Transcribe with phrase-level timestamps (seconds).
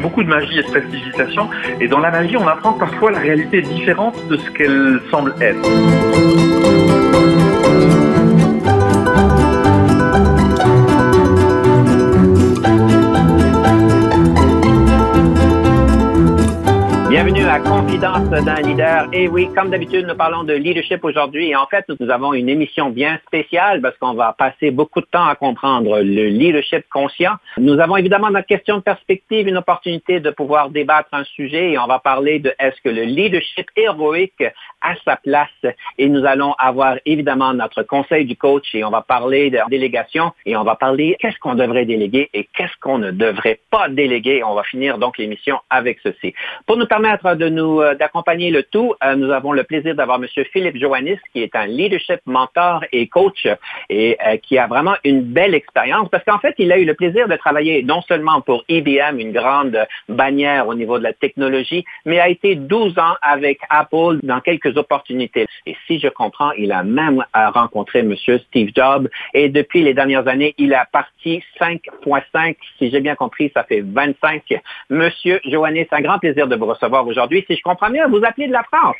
[0.00, 1.48] Beaucoup de magie et de prestigitation.
[1.80, 7.35] Et dans la magie, on apprend parfois la réalité différente de ce qu'elle semble être.
[17.16, 19.08] Bienvenue à Confidence d'un leader.
[19.10, 21.48] Et oui, comme d'habitude, nous parlons de leadership aujourd'hui.
[21.48, 25.06] Et en fait, nous avons une émission bien spéciale parce qu'on va passer beaucoup de
[25.06, 27.32] temps à comprendre le leadership conscient.
[27.56, 31.78] Nous avons évidemment notre question de perspective, une opportunité de pouvoir débattre un sujet et
[31.78, 34.44] on va parler de est-ce que le leadership héroïque
[34.86, 35.48] a sa place.
[35.98, 40.32] Et nous allons avoir évidemment notre conseil du coach et on va parler de délégation
[40.44, 44.42] et on va parler qu'est-ce qu'on devrait déléguer et qu'est-ce qu'on ne devrait pas déléguer.
[44.44, 46.34] On va finir donc l'émission avec ceci.
[46.66, 50.22] Pour nous permettre de nous euh, d'accompagner le tout, euh, nous avons le plaisir d'avoir
[50.22, 50.28] M.
[50.52, 53.46] Philippe Joannis, qui est un leadership mentor et coach
[53.90, 56.94] et euh, qui a vraiment une belle expérience parce qu'en fait, il a eu le
[56.94, 61.84] plaisir de travailler non seulement pour IBM, une grande bannière au niveau de la technologie,
[62.04, 65.46] mais a été 12 ans avec Apple dans quelques opportunités.
[65.66, 68.14] Et si je comprends, il a même rencontré M.
[68.16, 73.50] Steve Jobs et depuis les dernières années, il a parti 5.5, si j'ai bien compris,
[73.54, 74.42] ça fait 25.
[74.90, 77.44] Monsieur Joannis, un grand plaisir de vous recevoir aujourd'hui.
[77.48, 78.96] Si je comprends bien, vous appelez de la France.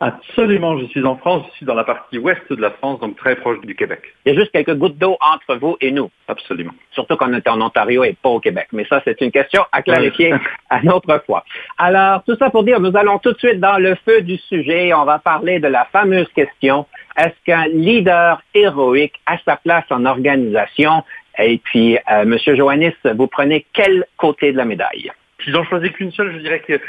[0.00, 3.16] Absolument, je suis en France, je suis dans la partie ouest de la France, donc
[3.16, 4.02] très proche du Québec.
[4.24, 6.08] Il y a juste quelques gouttes d'eau entre vous et nous.
[6.28, 6.72] Absolument.
[6.92, 8.68] Surtout qu'on est en Ontario et pas au Québec.
[8.70, 10.32] Mais ça, c'est une question à clarifier
[10.70, 11.44] à notre fois.
[11.78, 14.94] Alors, tout ça pour dire, nous allons tout de suite dans le feu du sujet.
[14.94, 20.04] On va parler de la fameuse question, est-ce qu'un leader héroïque a sa place en
[20.04, 21.02] organisation?
[21.40, 25.10] Et puis, euh, Monsieur Joannis, vous prenez quel côté de la médaille?
[25.42, 26.80] Si j'en choisis qu'une seule, je dirais que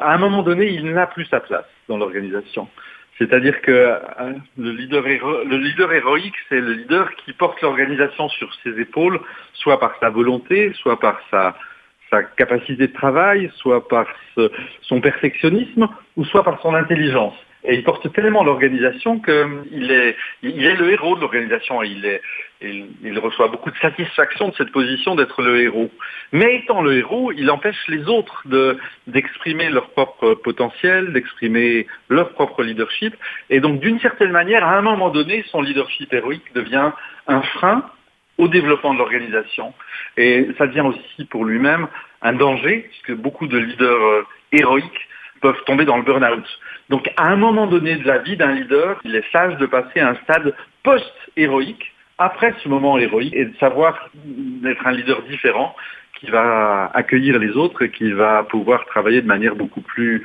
[0.00, 2.68] à un moment donné, il n'a plus sa place dans l'organisation.
[3.18, 3.98] C'est-à-dire que euh,
[4.58, 9.20] le leader, le leader héroïque, c'est le leader qui porte l'organisation sur ses épaules,
[9.54, 11.54] soit par sa volonté, soit par sa
[12.36, 14.06] capacité de travail, soit par
[14.82, 17.34] son perfectionnisme, ou soit par son intelligence.
[17.64, 21.82] Et il porte tellement l'organisation qu'il est, il est le héros de l'organisation.
[21.82, 22.20] Il, est,
[22.60, 25.90] il, reçoit beaucoup de satisfaction de cette position d'être le héros.
[26.32, 32.32] Mais étant le héros, il empêche les autres de, d'exprimer leur propre potentiel, d'exprimer leur
[32.32, 33.14] propre leadership.
[33.48, 36.90] Et donc, d'une certaine manière, à un moment donné, son leadership héroïque devient
[37.28, 37.84] un frein
[38.38, 39.72] au développement de l'organisation.
[40.16, 41.86] Et ça devient aussi pour lui-même
[42.22, 45.08] un danger, puisque beaucoup de leaders euh, héroïques
[45.42, 46.44] peuvent tomber dans le burn-out.
[46.88, 50.00] Donc à un moment donné de la vie d'un leader, il est sage de passer
[50.00, 54.10] à un stade post-héroïque, après ce moment héroïque, et de savoir
[54.64, 55.74] être un leader différent
[56.18, 60.22] qui va accueillir les autres et qui va pouvoir travailler de manière beaucoup plus,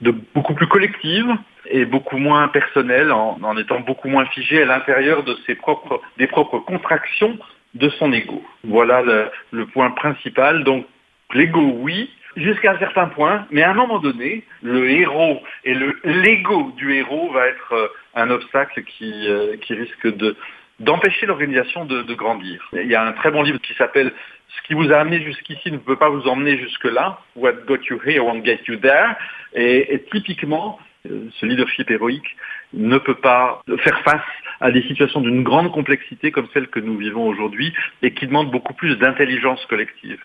[0.00, 1.30] de, beaucoup plus collective
[1.68, 6.26] et beaucoup moins personnelle, en, étant beaucoup moins figé à l'intérieur de ses propres, des
[6.26, 7.36] propres contractions
[7.74, 8.42] de son ego.
[8.64, 10.64] Voilà le, le point principal.
[10.64, 10.86] Donc
[11.34, 15.98] l'ego, oui, jusqu'à un certain point, mais à un moment donné, le héros et le
[16.04, 20.36] l'ego du héros va être euh, un obstacle qui, euh, qui risque de
[20.78, 22.68] d'empêcher l'organisation de, grandir.
[22.74, 24.12] Il y a un très bon livre qui s'appelle
[24.48, 27.18] Ce qui vous a amené jusqu'ici ne peut pas vous emmener jusque-là.
[27.34, 29.16] What got you here won't get you there.
[29.54, 30.78] Et, et typiquement,
[31.10, 32.36] euh, ce leadership héroïque
[32.74, 34.20] ne peut pas faire face
[34.60, 37.72] à des situations d'une grande complexité comme celle que nous vivons aujourd'hui
[38.02, 40.20] et qui demandent beaucoup plus d'intelligence collective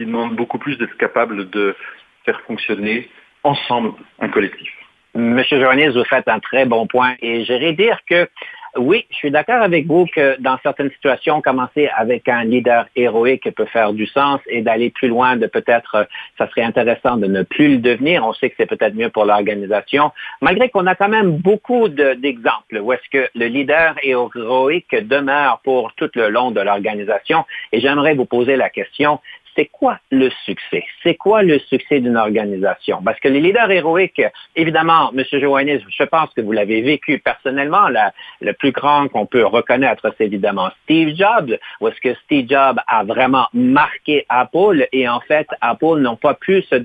[0.00, 1.76] qui demande beaucoup plus d'être capable de
[2.24, 3.10] faire fonctionner
[3.44, 4.70] ensemble un collectif.
[5.14, 8.26] Monsieur Joannis, vous faites un très bon point et j'irais dire que
[8.76, 13.52] oui, je suis d'accord avec vous que dans certaines situations, commencer avec un leader héroïque
[13.56, 16.06] peut faire du sens et d'aller plus loin, de peut-être,
[16.38, 18.24] ça serait intéressant de ne plus le devenir.
[18.24, 22.78] On sait que c'est peut-être mieux pour l'organisation, malgré qu'on a quand même beaucoup d'exemples
[22.80, 27.44] où est-ce que le leader héroïque demeure pour tout le long de l'organisation.
[27.72, 29.18] Et j'aimerais vous poser la question,
[29.60, 30.84] c'est quoi le succès?
[31.02, 33.02] C'est quoi le succès d'une organisation?
[33.04, 34.22] Parce que les leaders héroïques,
[34.56, 35.22] évidemment, M.
[35.32, 37.88] Joannis, je pense que vous l'avez vécu personnellement,
[38.40, 42.78] le plus grand qu'on peut reconnaître, c'est évidemment Steve Jobs, où est-ce que Steve Jobs
[42.86, 46.76] a vraiment marqué Apple et en fait, Apple n'ont pas pu se,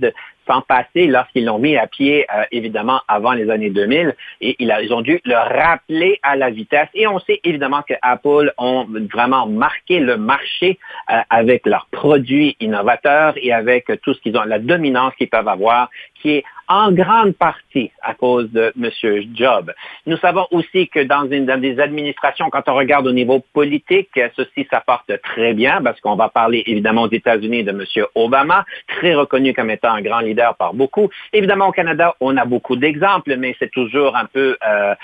[0.47, 4.15] s'en passer lorsqu'ils l'ont mis à pied, euh, évidemment, avant les années 2000.
[4.41, 6.87] Et ils ont dû le rappeler à la vitesse.
[6.93, 10.79] Et on sait évidemment que Apple ont vraiment marqué le marché
[11.11, 15.47] euh, avec leurs produits innovateurs et avec tout ce qu'ils ont, la dominance qu'ils peuvent
[15.47, 15.89] avoir
[16.25, 18.89] apprécié en grande partie à cause de M.
[19.35, 19.71] Job.
[20.07, 24.67] Nous savons aussi que dans, une, des administrations, quand on regarde au niveau politique, ceci
[24.71, 28.05] s'apporte très bien parce qu'on va parler évidemment aux États-Unis de M.
[28.15, 31.09] Obama, très reconnu comme étant un grand leader par beaucoup.
[31.33, 34.95] Évidemment, au Canada, on a beaucoup d'exemples, mais c'est toujours un peu, euh,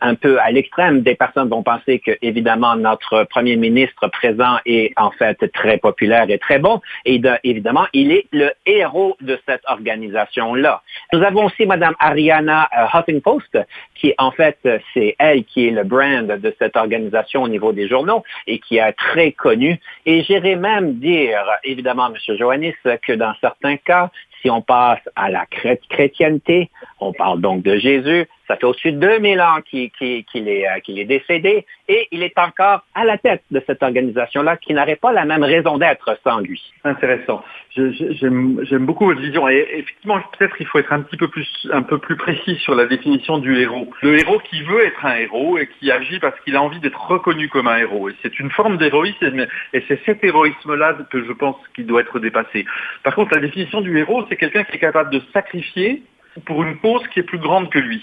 [0.00, 1.00] un peu à l'extrême.
[1.00, 6.26] Des personnes vont penser que, évidemment, notre premier ministre présent est en fait très populaire
[6.30, 6.80] et très bon.
[7.04, 10.67] Et de, évidemment, il est le héros de cette organisation-là.
[11.12, 13.58] Nous avons aussi Mme Ariana euh, Huffingpost,
[13.94, 14.58] qui en fait,
[14.94, 18.78] c'est elle qui est le brand de cette organisation au niveau des journaux et qui
[18.78, 19.80] est très connue.
[20.06, 22.36] Et j'irais même dire, évidemment, M.
[22.36, 24.10] Joannis, que dans certains cas,
[24.42, 28.98] si on passe à la chrétienté, on parle donc de Jésus, ça fait au-dessus de
[28.98, 33.42] 2000 ans qu'il est, euh, qu'il est décédé et il est encore à la tête
[33.50, 36.62] de cette organisation-là qui n'aurait pas la même raison d'être sans lui.
[36.84, 37.44] Intéressant.
[37.76, 39.48] J'aime beaucoup votre vision.
[39.48, 42.74] Et effectivement, peut-être il faut être un petit peu plus, un peu plus précis sur
[42.74, 43.88] la définition du héros.
[44.02, 47.00] Le héros qui veut être un héros et qui agit parce qu'il a envie d'être
[47.00, 48.08] reconnu comme un héros.
[48.08, 52.18] Et c'est une forme d'héroïsme et c'est cet héroïsme-là que je pense qu'il doit être
[52.18, 52.64] dépassé.
[53.04, 56.02] Par contre, la définition du héros, c'est quelqu'un qui est capable de sacrifier
[56.46, 58.02] pour une cause qui est plus grande que lui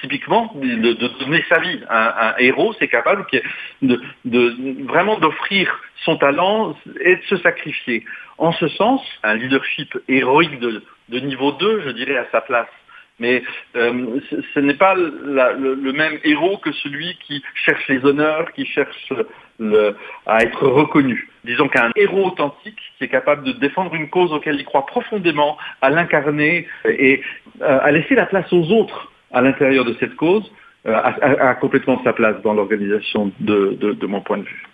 [0.00, 1.80] typiquement de, donner sa vie.
[1.88, 3.26] Un, héros, c'est capable
[3.82, 8.04] de, vraiment d'offrir son talent et de se sacrifier.
[8.38, 10.82] En ce sens, un leadership héroïque de,
[11.20, 12.68] niveau 2, je dirais, à sa place.
[13.18, 13.42] Mais
[13.76, 14.18] euh,
[14.54, 19.12] ce, n'est pas le, même héros que celui qui cherche les honneurs, qui cherche
[20.26, 21.28] à être reconnu.
[21.44, 25.58] Disons qu'un héros authentique qui est capable de défendre une cause auquel il croit profondément,
[25.82, 27.22] à l'incarner et
[27.60, 30.50] euh, à laisser la place aux autres à l'intérieur de cette cause
[30.86, 34.69] euh, a, complètement sa place dans l'organisation de mon point de vue.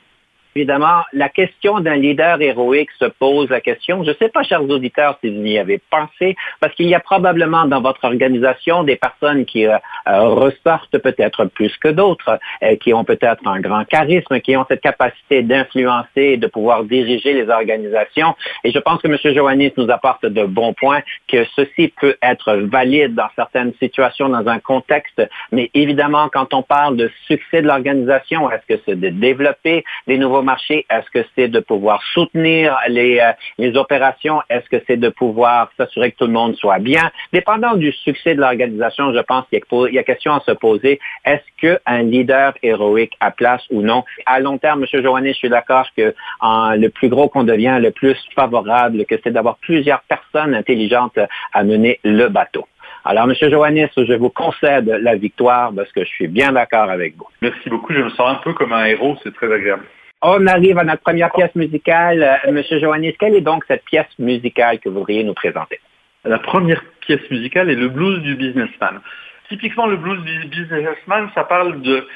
[0.57, 4.03] Évidemment, la question d'un leader héroïque se pose la question.
[4.05, 7.01] Je ne sais pas, chers auditeurs, si vous y avez pensé, parce qu'il y a
[7.01, 9.77] probablement dans votre organisation des personnes qui euh,
[10.09, 14.65] euh, ressortent peut-être plus que d'autres, euh, qui ont peut-être un grand charisme, qui ont
[14.67, 18.35] cette capacité d'influencer de pouvoir diriger les organisations.
[18.65, 19.35] Et je pense que M.
[19.35, 24.49] Joannis nous apporte de bons points, que ceci peut être valide dans certaines situations, dans
[24.49, 25.21] un contexte.
[25.53, 30.17] Mais évidemment, quand on parle de succès de l'organisation, est-ce que c'est de développer des
[30.17, 30.87] nouveaux marché?
[30.89, 34.41] Est-ce que c'est de pouvoir soutenir les, euh, les opérations?
[34.49, 37.11] Est-ce que c'est de pouvoir s'assurer que tout le monde soit bien?
[37.33, 39.61] Dépendant du succès de l'organisation, je pense qu'il
[39.93, 40.99] y, a question à se poser.
[41.25, 44.05] Est-ce qu'un leader héroïque a place ou non?
[44.25, 45.03] À long terme, M.
[45.03, 49.33] Joannet, je suis d'accord que le plus gros qu'on devient, le plus favorable, que c'est
[49.33, 51.19] d'avoir plusieurs personnes intelligentes
[51.53, 52.67] à mener le bateau.
[53.09, 53.51] Alors, M.
[53.51, 57.29] Joannis, je vous concède la victoire parce que je suis bien d'accord avec vous.
[57.41, 57.93] Merci beaucoup.
[57.93, 59.17] Je me sens un peu comme un héros.
[59.23, 59.85] C'est très agréable.
[60.29, 62.21] On arrive à notre première pièce musicale.
[62.21, 65.79] Euh, Monsieur Joannis, quelle est donc cette pièce musicale que vous voudriez nous présenter?
[66.25, 69.01] La première pièce musicale est le blues du businessman.
[69.49, 72.09] Typiquement, le blues du businessman, ça parle de,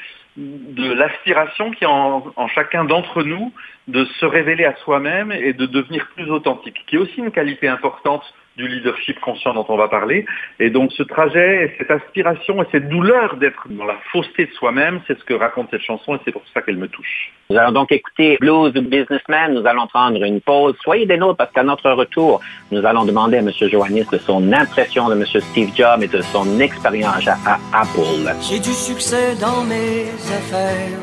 [0.75, 3.53] l'aspiration qui est en chacun d'entre nous
[3.87, 7.69] de se révéler à soi-même et de devenir plus authentique, qui est aussi une qualité
[7.69, 8.25] importante
[8.57, 10.25] du leadership conscient dont on va parler.
[10.59, 15.01] Et donc ce trajet, cette aspiration et cette douleur d'être dans la fausseté de soi-même,
[15.07, 17.31] c'est ce que raconte cette chanson et c'est pour ça qu'elle me touche.
[17.49, 19.53] Nous allons donc écouter Blues Businessman.
[19.53, 20.75] Nous allons prendre une pause.
[20.81, 23.51] Soyez des nôtres parce qu'à notre retour, nous allons demander à M.
[23.51, 25.25] Joannis de son impression de M.
[25.25, 28.31] Steve Jobs et de son expérience à, Apple.
[28.41, 30.07] J'ai du succès dans mes
[30.39, 30.99] affaires.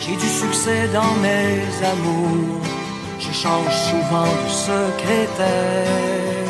[0.00, 2.62] J'ai du succès dans mes amours.
[3.18, 6.45] Je change souvent de secrétaire.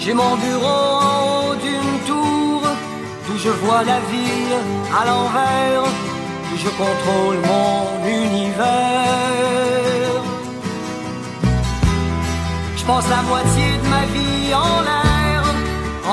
[0.00, 2.62] J'ai mon bureau en haut d'une tour,
[3.26, 4.56] d'où je vois la ville
[4.98, 5.84] à l'envers,
[6.50, 8.64] où je contrôle mon univers.
[12.76, 15.42] Je passe la moitié de ma vie en l'air,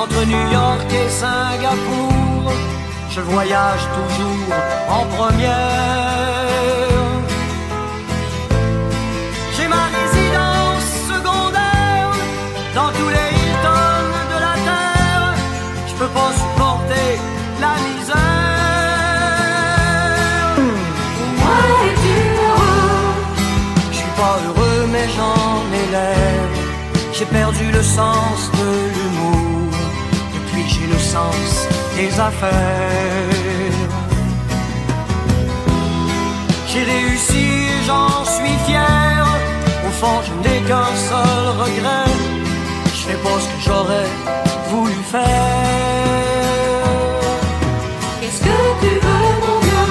[0.02, 2.52] entre New York et Singapour.
[3.10, 4.56] Je voyage toujours
[4.90, 6.35] en première.
[27.18, 29.72] J'ai perdu le sens de l'humour.
[30.34, 32.52] Depuis, j'ai le sens des affaires.
[36.68, 39.24] J'ai réussi, j'en suis fier.
[39.88, 42.12] Au fond, je n'ai qu'un seul regret.
[42.84, 44.10] Je fais pas ce que j'aurais
[44.70, 45.24] voulu faire.
[48.20, 49.88] Qu'est-ce que tu veux, mon bien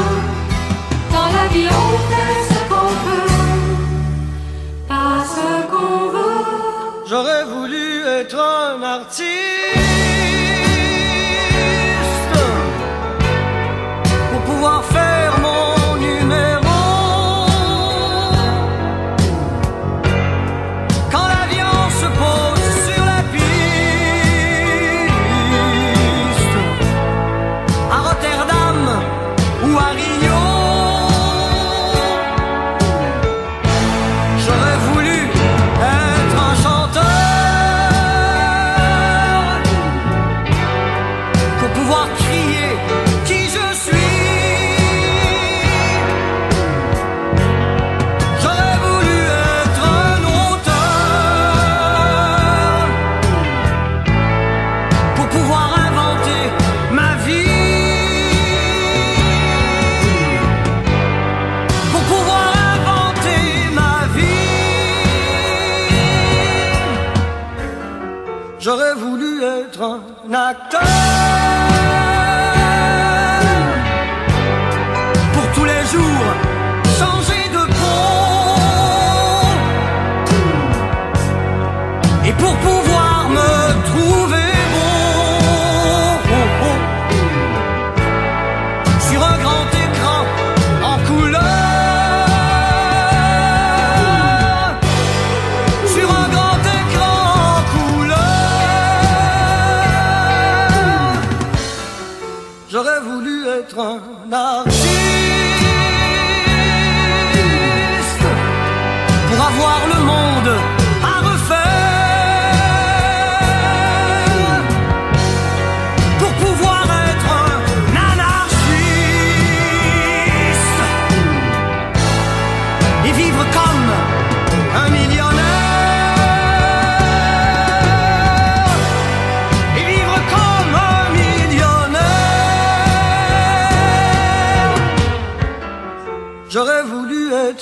[1.12, 2.35] Dans la vie, on fait
[8.26, 9.85] d'être un artiste.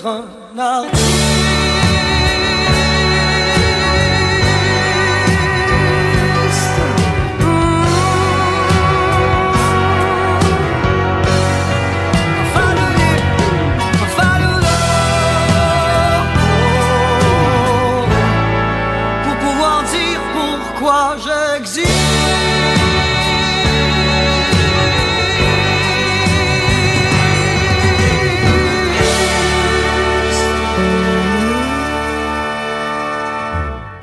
[0.01, 1.12] Voulu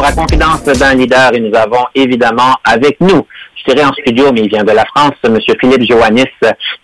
[0.00, 3.26] retour à Confidence d'un leader et nous avons évidemment avec nous,
[3.60, 5.36] je dirais en studio, mais il vient de la France, M.
[5.60, 6.24] Philippe Joannis,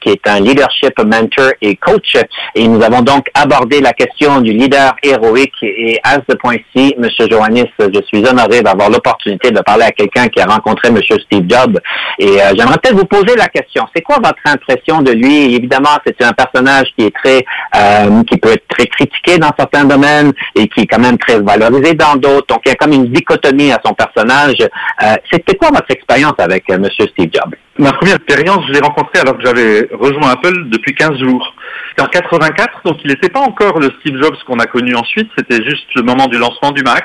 [0.01, 2.17] qui est un leadership mentor et coach.
[2.55, 5.55] Et nous avons donc abordé la question du leader héroïque.
[5.63, 7.09] Et à ce point-ci, M.
[7.31, 11.01] Joannis, je suis honoré d'avoir l'opportunité de parler à quelqu'un qui a rencontré M.
[11.03, 11.79] Steve Jobs.
[12.19, 13.85] Et euh, j'aimerais peut-être vous poser la question.
[13.95, 15.55] C'est quoi votre impression de lui?
[15.55, 17.45] Évidemment, c'est un personnage qui est très,
[17.77, 21.41] euh, qui peut être très critiqué dans certains domaines et qui est quand même très
[21.41, 22.47] valorisé dans d'autres.
[22.49, 24.57] Donc, il y a comme une dichotomie à son personnage.
[25.03, 26.85] Euh, C'était quoi votre expérience avec euh, M.
[26.91, 27.55] Steve Jobs?
[27.79, 31.55] Ma première expérience, je l'ai rencontré alors que j'avais rejoint Apple depuis 15 jours.
[31.91, 35.29] C'était en 84, donc il n'était pas encore le Steve Jobs qu'on a connu ensuite,
[35.37, 37.05] c'était juste le moment du lancement du Mac.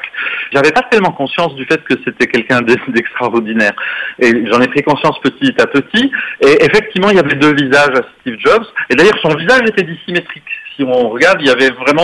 [0.54, 3.74] J'avais pas tellement conscience du fait que c'était quelqu'un d'e- d'extraordinaire.
[4.20, 6.10] Et j'en ai pris conscience petit à petit.
[6.42, 8.64] Et effectivement, il y avait deux visages à Steve Jobs.
[8.90, 10.44] Et d'ailleurs, son visage était dissymétrique.
[10.78, 12.04] Si on regarde, il y avait vraiment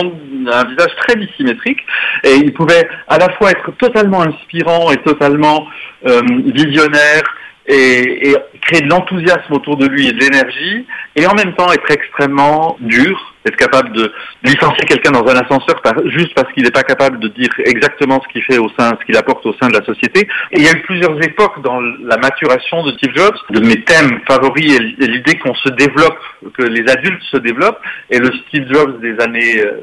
[0.52, 1.80] un visage très dissymétrique.
[2.24, 5.66] Et il pouvait à la fois être totalement inspirant et totalement
[6.06, 7.22] euh, visionnaire
[7.68, 11.70] et, et créer de l'enthousiasme autour de lui et de l'énergie, et en même temps
[11.72, 16.64] être extrêmement dur, être capable de licencier quelqu'un dans un ascenseur par- juste parce qu'il
[16.64, 19.54] n'est pas capable de dire exactement ce qu'il fait au sein, ce qu'il apporte au
[19.60, 20.28] sein de la société.
[20.52, 23.36] Et il y a eu plusieurs époques dans la maturation de Steve Jobs.
[23.50, 26.18] De mes thèmes favoris est l'idée qu'on se développe,
[26.56, 29.80] que les adultes se développent, et le Steve Jobs des années euh,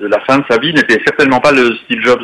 [0.00, 2.22] de, la fin de sa vie n'était certainement pas le Steve Jobs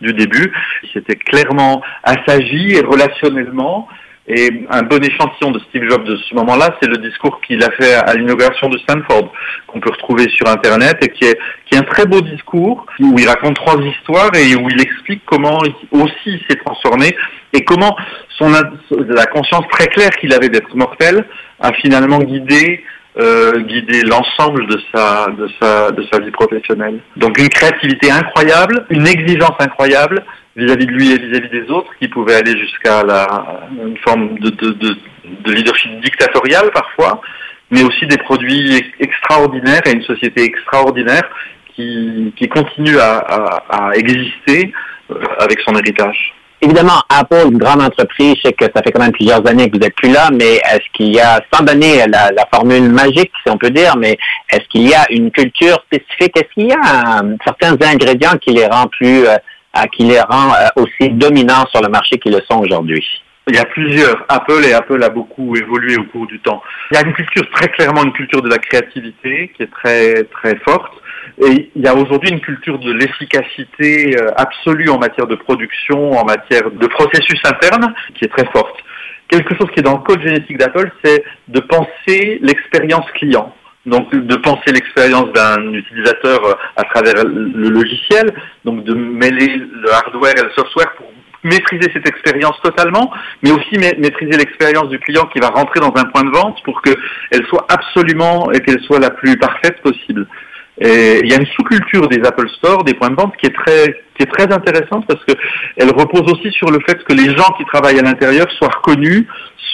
[0.00, 0.52] du début.
[0.82, 3.88] Il s'était clairement assagi et relationnellement.
[4.28, 7.70] Et un bon échantillon de Steve Jobs de ce moment-là, c'est le discours qu'il a
[7.70, 9.32] fait à l'inauguration de Stanford,
[9.68, 13.14] qu'on peut retrouver sur Internet, et qui est, qui est un très beau discours, où
[13.18, 15.58] il raconte trois histoires et où il explique comment
[15.92, 17.16] aussi il s'est transformé,
[17.52, 17.96] et comment
[18.36, 21.24] son, la conscience très claire qu'il avait d'être mortel
[21.60, 22.84] a finalement guidé
[23.18, 27.00] euh, guider l'ensemble de sa, de, sa, de sa vie professionnelle.
[27.16, 32.08] Donc une créativité incroyable, une exigence incroyable vis-à-vis de lui et vis-à-vis des autres, qui
[32.08, 33.02] pouvait aller jusqu'à
[33.72, 34.96] une forme de, de, de,
[35.44, 37.20] de leadership dictatorial parfois,
[37.70, 41.28] mais aussi des produits ex- extraordinaires et une société extraordinaire
[41.74, 44.72] qui, continue à exister
[45.10, 46.35] euh, avec son héritage.
[46.62, 49.76] Évidemment, Apple, une grande entreprise, je sais que ça fait quand même plusieurs années que
[49.76, 53.52] vous n'êtes plus là, mais est-ce qu'il y a, sans donner la, formule magique, si
[53.52, 54.16] on peut dire, mais
[54.50, 56.34] est-ce qu'il y a une culture spécifique?
[56.34, 59.36] Est-ce qu'il y a euh, certains ingrédients qui les rend plus, euh,
[59.94, 63.04] qui les rend euh, aussi dominants sur le marché qu'ils le sont aujourd'hui?
[63.48, 64.24] Il y a plusieurs.
[64.28, 66.60] Apple et Apple a beaucoup évolué au cours du temps.
[66.90, 70.24] Il y a une culture, très clairement une culture de la créativité qui est très,
[70.24, 70.92] très forte.
[71.38, 76.10] Et il y a aujourd'hui une culture de l'efficacité euh, absolue en matière de production,
[76.12, 78.74] en matière de processus interne, qui est très forte.
[79.28, 83.54] Quelque chose qui est dans le code génétique d'Apple, c'est de penser l'expérience client.
[83.84, 88.34] Donc de penser l'expérience d'un utilisateur euh, à travers le logiciel,
[88.64, 91.06] donc de mêler le hardware et le software pour
[91.46, 93.10] maîtriser cette expérience totalement,
[93.42, 96.82] mais aussi maîtriser l'expérience du client qui va rentrer dans un point de vente pour
[96.82, 100.26] qu'elle soit absolument et qu'elle soit la plus parfaite possible.
[100.78, 104.02] Il y a une sous-culture des Apple Store, des points de vente qui est très
[104.16, 105.32] qui est très intéressante parce que
[105.76, 109.24] elle repose aussi sur le fait que les gens qui travaillent à l'intérieur soient reconnus,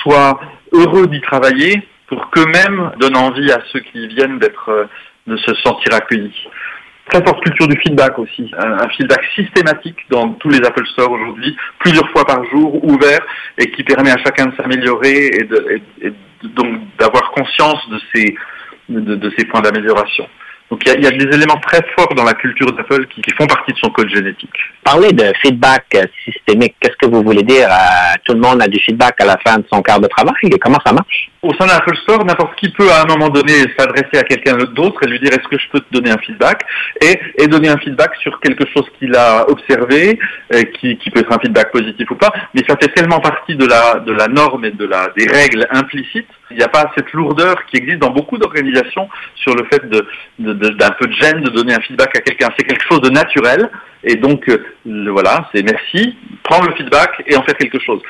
[0.02, 0.40] soient
[0.72, 4.84] heureux d'y travailler pour qu'eux-mêmes donnent envie à ceux qui viennent d'être euh,
[5.26, 6.34] de se sentir accueillis.
[7.10, 11.56] Très forte culture du feedback aussi, un, feedback systématique dans tous les Apple Store aujourd'hui,
[11.80, 13.20] plusieurs fois par jour, ouvert,
[13.58, 15.82] et qui permet à chacun de s'améliorer et, de,
[16.44, 18.36] donc d'avoir conscience de ces,
[18.88, 20.28] de ces points d'amélioration.
[20.72, 23.72] Donc il y, a, des éléments très forts dans la culture d'Apple qui, font partie
[23.72, 24.56] de son code génétique.
[24.82, 26.76] Parlez de feedback euh, systémique.
[26.80, 27.68] Qu'est-ce que vous voulez dire?
[28.24, 30.34] Tout le monde a du feedback à la fin de son quart de travail?
[30.44, 31.31] Et comment ça marche?
[31.42, 35.02] Au sein d'Apple Store, n'importe qui peut à un moment donné s'adresser à quelqu'un d'autre
[35.02, 36.62] et lui dire est-ce que je peux te donner un feedback
[37.00, 40.20] et, et donner un feedback sur quelque chose qu'il a observé,
[40.54, 42.32] et qui, qui, peut être un feedback positif ou pas.
[42.54, 45.66] Mais ça fait tellement partie de la, de la norme et de la, des règles
[45.70, 49.88] implicites il n'y a pas cette lourdeur qui existe dans beaucoup d'organisations sur le fait
[49.88, 50.06] de,
[50.38, 52.50] d'un peu de gêne de donner un feedback à quelqu'un.
[52.56, 53.70] C'est quelque chose de naturel.
[54.04, 54.64] Et donc, euh,
[55.10, 58.02] voilà, c'est merci, prendre le feedback et en faire quelque chose.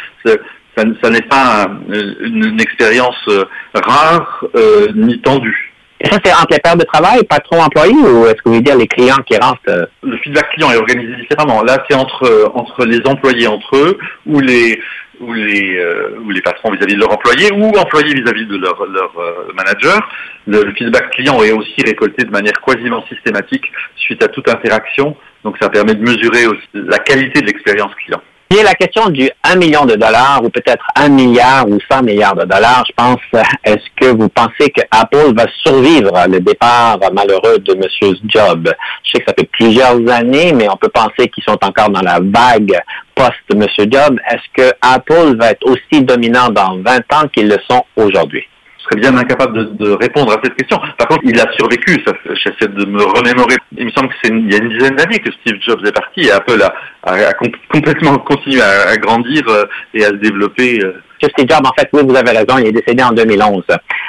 [0.76, 5.72] Ça, ça n'est pas une, expérience euh, rare euh, ni tendue.
[6.00, 8.76] Et ça, c'est entre les paires de travail, patron-employé, ou est-ce que vous voulez dire
[8.76, 9.88] les clients qui rentrent?
[10.02, 11.62] Le feedback client est organisé différemment.
[11.62, 14.80] Là, c'est entre, entre les employés entre eux, ou les,
[15.22, 18.84] ou les, euh, ou les patrons vis-à-vis de leurs employés ou employés vis-à-vis de leur,
[18.86, 20.00] leur euh, manager.
[20.46, 23.64] Le, feedback client est aussi récolté de manière quasiment systématique
[23.96, 25.16] suite à toute interaction.
[25.44, 28.20] Donc ça permet de mesurer aussi la qualité de l'expérience client.
[28.60, 32.44] La question du 1 million de dollars ou peut-être 1 milliard ou 100 milliards de
[32.44, 32.84] dollars.
[32.86, 33.18] Je pense,
[33.64, 38.14] est-ce que vous pensez que Apple va survivre le départ malheureux de M.
[38.26, 38.68] Jobs?
[39.04, 42.02] Je sais que ça fait plusieurs années, mais on peut penser qu'ils sont encore dans
[42.02, 42.78] la vague
[43.14, 43.66] post-M.
[43.90, 44.18] Jobs.
[44.30, 48.44] Est-ce que Apple va être aussi dominant dans 20 ans qu'ils le sont aujourd'hui?
[48.82, 50.78] Je serais bien incapable de, répondre à cette question.
[50.98, 52.02] Par contre, il a survécu.
[52.34, 53.56] J'essaie de me remémorer.
[53.76, 55.92] Il me semble que c'est il y a une dizaine d'années que Steve Jobs est
[55.92, 56.60] parti et Apple
[57.04, 57.32] a,
[57.72, 59.64] complètement continué à, grandir euh,
[59.94, 60.80] et à se développer.
[60.82, 61.00] Euh.
[61.22, 63.62] Steve Jobs, en fait, oui, vous avez raison, il est décédé en 2011.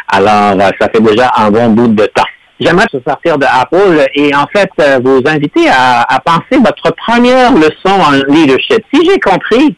[0.08, 2.24] Alors, euh, ça fait déjà un bon bout de temps.
[2.60, 4.70] J'aimerais se sortir de Apple et en fait
[5.04, 8.80] vous inviter à, à penser votre première leçon en leadership.
[8.94, 9.76] Si j'ai compris,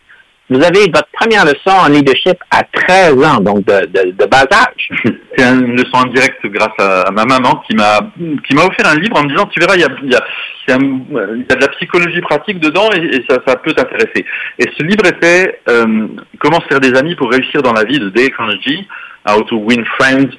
[0.50, 4.46] vous avez votre première leçon en leadership à 13 ans, donc de, de, de bas
[4.52, 4.90] âge.
[5.38, 8.00] C'est une leçon en direct grâce à, ma maman qui m'a
[8.48, 10.16] qui m'a offert un livre en me disant tu verras il y a, il y
[10.16, 10.22] a,
[10.68, 14.26] y a de la psychologie pratique dedans et, ça, ça peut t'intéresser.
[14.60, 16.08] Et ce livre était euh,
[16.40, 18.88] Comment se faire des amis pour réussir dans la vie de Dale Carnegie.
[19.26, 20.30] How to Win Friends.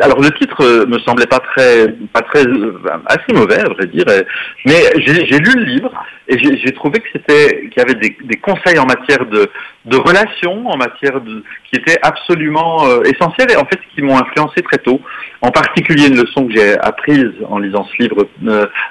[0.00, 3.86] alors le titre euh, me semblait pas très, pas très, euh, assez mauvais à vrai
[3.86, 4.04] dire,
[4.64, 5.92] mais j'ai lu le livre
[6.28, 9.48] et j'ai trouvé que c'était, qu'il y avait des, conseils en matière de,
[9.96, 14.62] relations, en matière de, qui étaient absolument euh, essentiels et en fait qui m'ont influencé
[14.62, 15.00] très tôt.
[15.40, 18.28] En particulier une leçon que j'ai apprise en lisant ce livre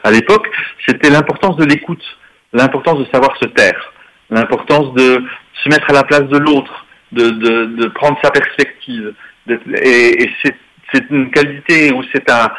[0.03, 0.47] à l'époque,
[0.85, 2.03] c'était l'importance de l'écoute,
[2.51, 3.93] l'importance de savoir se taire,
[4.29, 5.23] l'importance de
[5.63, 9.13] se mettre à la place de l'autre de, de, de prendre sa perspective.
[9.49, 10.29] Et, et
[10.93, 12.51] c'est une qualité ou c'est un,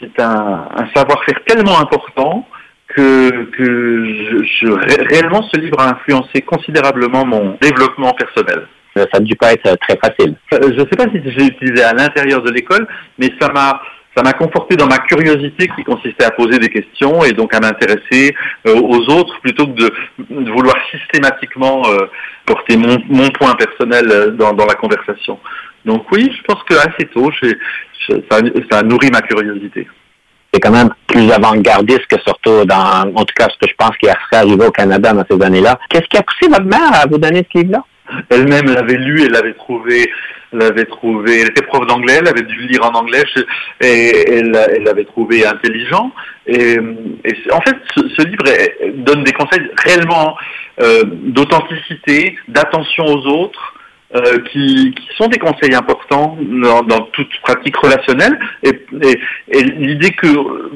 [0.00, 2.48] c'est un, un savoir-faire tellement important
[2.88, 4.68] que, que je,
[5.12, 8.66] réellement ce livre a influencé considérablement mon développement personnel.
[8.94, 10.36] Ça ne dû pas être très facile.
[10.54, 12.86] Euh, je ne sais pas si j'ai utilisé à l'intérieur de l'école,
[13.18, 13.82] mais ça m'a
[14.16, 17.60] ça m'a conforté dans ma curiosité qui consistait à poser des questions et donc à
[17.60, 18.34] m'intéresser
[18.66, 22.06] euh, aux autres plutôt que de, vouloir systématiquement euh,
[22.46, 25.38] porter mon, mon, point personnel euh, dans, dans, la conversation.
[25.84, 27.30] Donc oui, je pense que assez tôt,
[28.08, 28.38] ça,
[28.70, 29.86] ça a nourri ma curiosité
[30.54, 33.94] c'est quand même plus avant-gardiste que surtout dans, en tout cas, ce que je pense
[33.98, 35.78] qui serait arrivé au Canada dans ces années-là.
[35.90, 37.84] Qu'est-ce qui a poussé votre mère à vous donner ce livre-là?
[38.30, 40.10] elle-même l'avait lu et l'avait trouvé,
[40.52, 41.40] l'avait trouvé.
[41.40, 43.24] Elle était prof d'anglais, elle avait dû lire en anglais
[43.80, 44.50] et elle,
[44.84, 46.12] l'avait trouvé intelligent.
[46.46, 46.78] Et,
[47.52, 48.44] en fait, ce, livre
[48.98, 50.36] donne des conseils réellement
[50.80, 53.74] euh, d'authenticité, d'attention aux autres.
[54.14, 58.38] Euh, qui, sont des conseils importants dans, toute pratique relationnelle.
[58.62, 58.72] Et,
[59.50, 60.28] l'idée que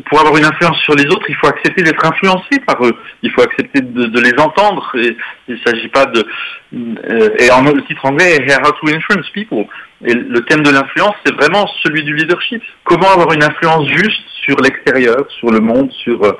[0.09, 2.93] pour avoir une influence sur les autres, il faut accepter d'être influencé par eux.
[3.23, 4.90] Il faut accepter de, les entendre.
[4.97, 5.16] Et,
[5.47, 6.27] il ne s'agit pas de...
[6.75, 9.66] Euh, et en, le titre anglais est How to Influence People.
[10.05, 12.61] Et le thème de l'influence, c'est vraiment celui du leadership.
[12.83, 16.33] Comment avoir une influence juste sur l'extérieur, sur le monde, sur, euh,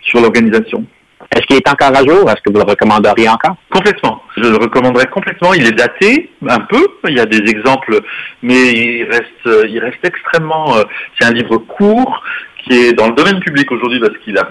[0.00, 0.84] sur l'organisation.
[1.34, 2.30] Est-ce qu'il est encore à jour?
[2.30, 3.56] Est-ce que vous le recommanderiez encore?
[3.70, 4.22] Complètement.
[4.36, 5.54] Je le recommanderais complètement.
[5.54, 6.86] Il est daté un peu.
[7.08, 8.00] Il y a des exemples,
[8.42, 10.76] mais il reste, il reste extrêmement.
[10.76, 10.82] Euh,
[11.18, 12.22] c'est un livre court
[12.64, 14.48] qui est dans le domaine public aujourd'hui parce qu'il a,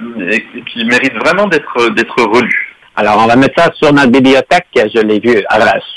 [0.67, 2.74] qui mérite vraiment d'être, d'être relu.
[2.97, 4.67] Alors, on va mettre ça sur notre bibliothèque.
[4.75, 5.43] Je l'ai vu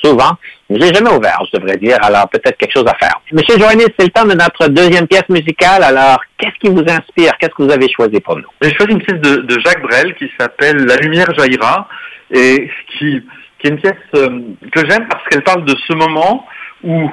[0.02, 0.32] souvent,
[0.68, 1.96] mais je l'ai jamais ouvert, je devrais dire.
[2.02, 3.20] Alors, peut-être quelque chose à faire.
[3.32, 5.82] Monsieur Joannis, c'est le temps de notre deuxième pièce musicale.
[5.84, 7.36] Alors, qu'est-ce qui vous inspire?
[7.38, 8.48] Qu'est-ce que vous avez choisi pour nous?
[8.62, 11.88] J'ai choisi une pièce de, Jacques Brel qui s'appelle La lumière jaillira
[12.32, 13.22] et qui,
[13.58, 14.40] qui est une pièce euh,
[14.72, 16.46] que j'aime parce qu'elle parle de ce moment
[16.82, 17.10] où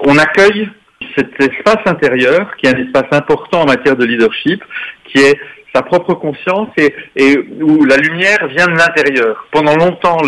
[0.00, 0.68] on accueille
[1.16, 4.62] cet espace intérieur, qui est un espace important en matière de leadership,
[5.06, 5.38] qui est
[5.74, 9.46] sa propre conscience et, où la lumière vient de l'intérieur.
[9.50, 10.18] Pendant longtemps,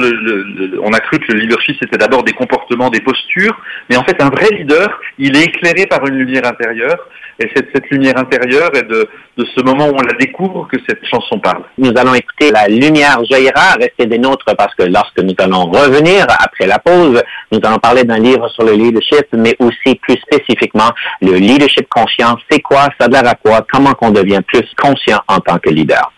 [0.83, 3.57] on a cru que le leadership c'était d'abord des comportements, des postures,
[3.90, 7.66] mais en fait un vrai leader, il est éclairé par une lumière intérieure et c'est
[7.75, 11.38] cette lumière intérieure et de, de, ce moment où on la découvre que cette chanson
[11.38, 11.62] parle.
[11.79, 16.27] Nous allons écouter La lumière jaillira, restez des nôtres parce que lorsque nous allons revenir
[16.29, 20.90] après la pause, nous allons parler d'un livre sur le leadership, mais aussi plus spécifiquement
[21.20, 22.37] le leadership conscient.
[22.51, 22.88] C'est quoi?
[22.99, 23.66] Ça l'air à quoi?
[23.70, 26.12] Comment qu'on devient plus conscient en tant que leader?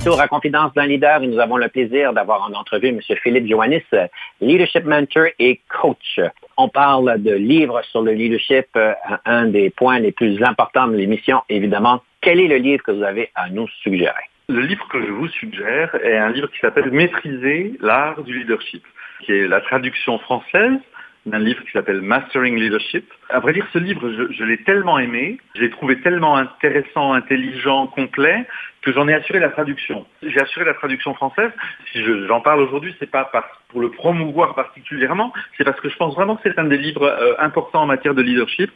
[0.00, 3.00] Retour à Confidence d'un leader et nous avons le plaisir d'avoir en entrevue M.
[3.22, 3.82] Philippe Joannis,
[4.40, 6.18] leadership mentor et coach.
[6.56, 8.94] On parle de livres sur le leadership, euh,
[9.26, 12.02] un des points les plus importants de l'émission, évidemment.
[12.22, 14.24] Quel est le livre que vous avez à nous suggérer?
[14.48, 18.82] Le livre que je vous suggère est un livre qui s'appelle Maîtriser l'art du leadership,
[19.20, 20.78] qui est la traduction française
[21.26, 23.04] d'un livre qui s'appelle Mastering Leadership.
[23.28, 27.86] À vrai dire, ce livre, je, l'ai tellement aimé, je l'ai trouvé tellement intéressant, intelligent,
[27.88, 28.46] complet,
[28.82, 30.06] que j'en ai assuré la traduction.
[30.22, 31.50] J'ai assuré la traduction française.
[31.92, 33.30] Si j'en parle aujourd'hui, c'est pas
[33.68, 37.04] pour le promouvoir particulièrement, c'est parce que je pense vraiment que c'est un des livres
[37.04, 38.70] euh, importants en matière de leadership.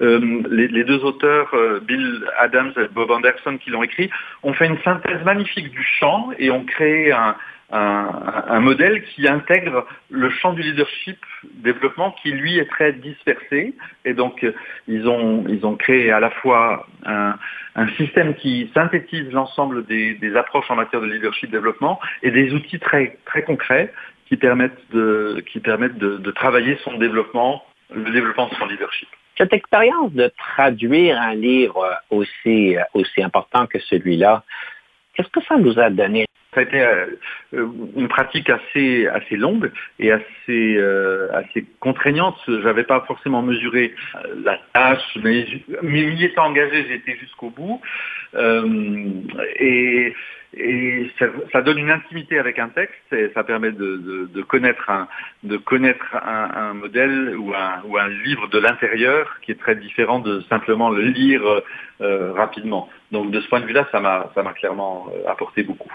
[0.00, 4.10] Euh, les, deux auteurs, euh, Bill Adams et Bob Anderson, qui l'ont écrit,
[4.42, 7.36] ont fait une synthèse magnifique du champ et ont créé un,
[7.72, 11.18] un, modèle qui intègre le champ du leadership
[11.54, 14.44] développement qui lui est très dispersé et donc
[14.88, 17.36] ils ont ils ont créé à la fois un,
[17.96, 23.18] système qui synthétise l'ensemble des, approches en matière de leadership développement et des outils très
[23.24, 23.92] très concrets
[24.26, 29.08] qui permettent de qui permettent de, travailler son développement le développement de son leadership.
[29.36, 34.42] Cette expérience de traduire un livre aussi aussi important que celui-là,
[35.14, 37.06] qu'est-ce que ça nous a donné ça a été euh,
[37.96, 42.36] une pratique assez assez longue et assez euh, assez contraignante.
[42.48, 45.46] J'avais pas forcément mesuré euh, la tâche, mais
[45.82, 47.80] m'y étant engagé, été jusqu'au bout.
[49.60, 50.14] et
[50.52, 51.08] et
[51.52, 55.06] ça, donne une intimité avec un texte et ça permet de, de, connaître un
[55.44, 60.18] de connaître un, modèle ou un ou un livre de l'intérieur qui est très différent
[60.18, 61.42] de simplement le lire
[62.00, 62.88] rapidement.
[63.12, 65.92] Donc de ce point de vue-là, ça m'a ça m'a clairement apporté beaucoup.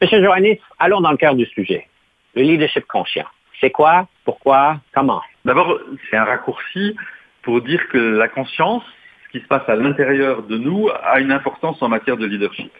[0.00, 1.86] Monsieur Joannis, allons dans le cœur du sujet.
[2.34, 3.26] Le leadership conscient.
[3.60, 4.08] C'est quoi?
[4.24, 4.80] Pourquoi?
[4.92, 5.22] Comment?
[5.44, 5.78] D'abord,
[6.10, 6.96] c'est un raccourci
[7.42, 8.82] pour dire que la conscience,
[9.24, 12.72] ce qui se passe à l'intérieur de nous, a une importance en matière de leadership.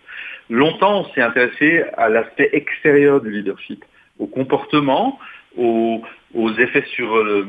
[0.50, 3.84] Longtemps, on s'est intéressé à l'aspect extérieur du leadership,
[4.18, 5.18] au comportement,
[5.56, 6.02] aux,
[6.58, 7.46] effets sur euh,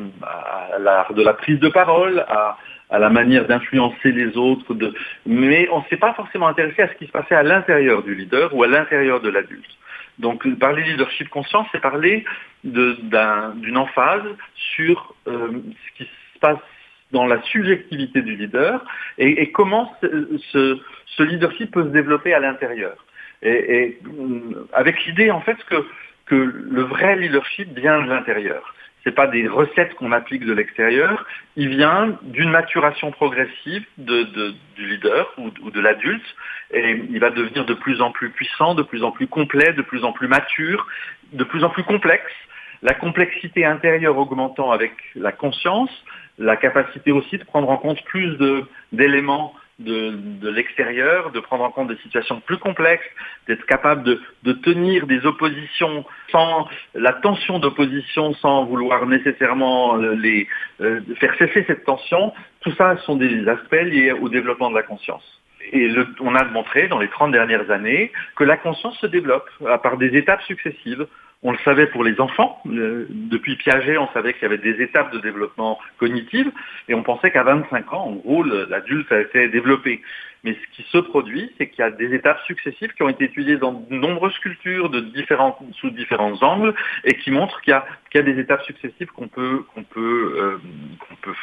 [0.80, 2.58] l'art de la prise de parole, à,
[2.91, 4.76] la manière d'influencer les autres,
[5.26, 8.15] mais on ne s'est pas forcément intéressé à ce qui se passait à l'intérieur du
[8.15, 9.78] leader ou à l'intérieur de l'adulte.
[10.19, 12.24] Donc parler leadership conscient, c'est parler
[12.63, 14.24] d'une emphase
[14.56, 16.60] sur euh, ce qui se passe
[17.12, 18.84] dans la subjectivité du leader
[19.17, 20.80] et, comment ce,
[21.19, 23.06] leadership peut se développer à l'intérieur.
[23.41, 24.00] Et,
[24.74, 25.58] avec l'idée en fait
[26.26, 28.74] que le vrai leadership vient de l'intérieur.
[29.06, 34.56] Ce n'est pas des recettes qu'on applique de l'extérieur, il vient d'une maturation progressive du
[34.78, 36.26] leader ou, ou de l'adulte,
[36.72, 39.84] et il va devenir de plus en plus puissant, de plus en plus complet, de
[39.84, 40.88] plus en plus mature,
[41.34, 42.32] de plus en plus complexe.
[42.82, 45.91] La complexité intérieure augmentant avec la conscience,
[46.39, 48.36] la capacité aussi de prendre en compte plus
[48.91, 53.06] d'éléments de, l'extérieur, de prendre en compte des situations plus complexes,
[53.48, 60.48] d'être capable de, tenir des oppositions sans la tension d'opposition, sans vouloir nécessairement les,
[60.82, 62.34] euh, faire cesser cette tension.
[62.62, 65.42] Tout ça sont des aspects liés au développement de la conscience.
[65.72, 69.78] Et on a montré dans les 30 dernières années que la conscience se développe à
[69.78, 71.08] part des étapes successives.
[71.48, 72.60] On le savait pour les enfants.
[72.66, 76.48] Euh, depuis Piaget, on savait qu'il y avait des étapes de développement cognitif
[76.88, 80.02] et on pensait qu'à 25 ans, en gros, l'adulte a été développé.
[80.44, 83.26] Mais ce qui se produit, c'est qu'il y a des étapes successives qui ont été
[83.26, 84.90] étudiées dans de nombreuses cultures,
[85.80, 90.26] sous différents angles, et qui montrent qu'il y, a, des étapes successives euh, qu'on peut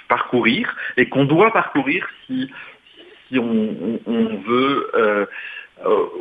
[0.09, 2.51] parcourir et qu'on doit parcourir si,
[3.39, 5.27] on, veut euh,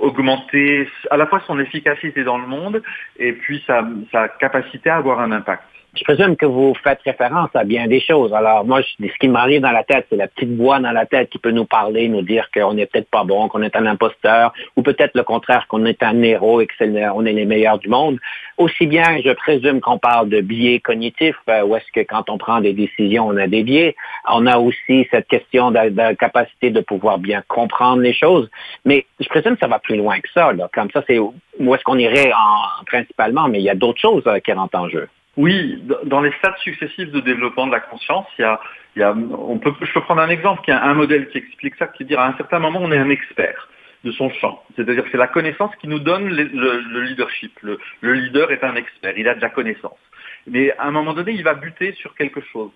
[0.01, 2.81] augmenter à la fois son efficacité dans le monde
[3.17, 5.63] et puis sa, sa capacité à avoir un impact.
[5.93, 8.33] Je présume que vous faites référence à bien des choses.
[8.33, 11.29] Alors, moi, ce qui m'arrive dans la tête, c'est la petite voix dans la tête
[11.29, 14.53] qui peut nous parler, nous dire qu'on n'est peut-être pas bon, qu'on est un imposteur,
[14.77, 18.19] ou peut-être le contraire, qu'on est un héros et qu'on est les meilleurs du monde.
[18.57, 22.37] Aussi bien, je présume qu'on parle de biais cognitifs, euh, où est-ce que quand on
[22.37, 23.95] prend des décisions, on a des biais.
[24.29, 28.49] On a aussi cette question de, la capacité de pouvoir bien comprendre les choses.
[28.85, 30.53] Mais je présume que ça va plus loin que ça.
[30.53, 30.69] Là.
[30.73, 31.33] Comme ça, c'est où
[31.75, 34.87] est-ce qu'on irait en, principalement, mais il y a d'autres choses euh, qui rentrent en
[34.87, 35.09] jeu.
[35.37, 38.59] Oui, dans les stades successifs de développement de la conscience, il y a,
[38.95, 41.37] il y a on peut, je peux prendre un exemple, qui a un modèle qui
[41.37, 43.69] explique ça, qui dit à un certain moment, on est un expert
[44.03, 44.61] de son champ.
[44.75, 47.57] C'est-à-dire que c'est la connaissance qui nous donne le, leadership.
[47.61, 49.99] Le, le, leader est un expert, il a de la connaissance.
[50.47, 52.71] Mais à un moment donné, il va buter sur quelque chose.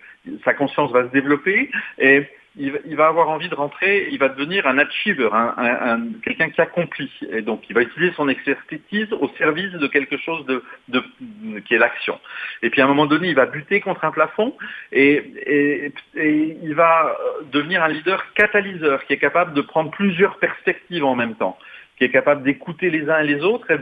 [0.46, 2.26] Sa conscience va se développer et
[2.58, 7.12] il, va avoir envie de rentrer, il va devenir un achiever, un, quelqu'un qui accomplit.
[7.32, 11.04] Et donc, il va utiliser son expertise au service de quelque chose de,
[11.62, 12.20] qui est l'action.
[12.62, 14.56] Et puis, à un moment donné, il va buter contre un plafond
[14.92, 17.16] et, il va
[17.52, 21.58] devenir un leader catalyseur qui est capable de prendre plusieurs perspectives en même temps
[21.98, 23.80] qui est capable d'écouter les uns et les autres et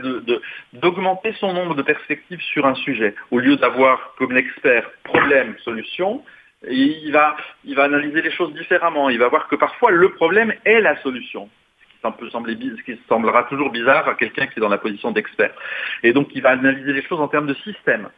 [0.72, 3.12] d'augmenter son nombre de perspectives sur un sujet.
[3.32, 6.22] Au lieu d'avoir comme l'expert problème, solution,
[6.70, 7.36] il va,
[7.76, 9.10] analyser les choses différemment.
[9.10, 11.48] Il va voir que parfois le problème est la solution.
[12.02, 15.52] Ce qui, semblera toujours bizarre à quelqu'un qui est dans la position d'expert.
[16.02, 18.08] Et donc il va analyser les choses en termes de système.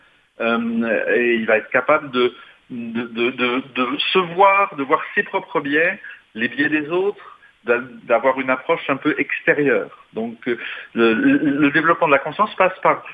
[0.41, 2.35] Euh, et il va être capable de,
[2.69, 6.01] se voir, de voir ses propres biais,
[6.35, 10.05] les biais des autres, d'avoir une approche un peu extérieure.
[10.15, 10.59] Donc euh,
[10.95, 13.05] le, développement de la conscience passe par,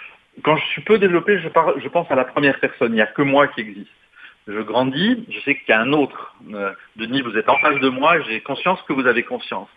[0.42, 3.22] quand je suis peu développé, je pense à la première personne, il n'y a que
[3.22, 4.01] moi qui existe.
[4.48, 6.34] Je grandis, je sais qu'il y a un autre.
[6.52, 9.68] Euh, Denis, vous êtes en face de moi, j'ai conscience que vous avez conscience.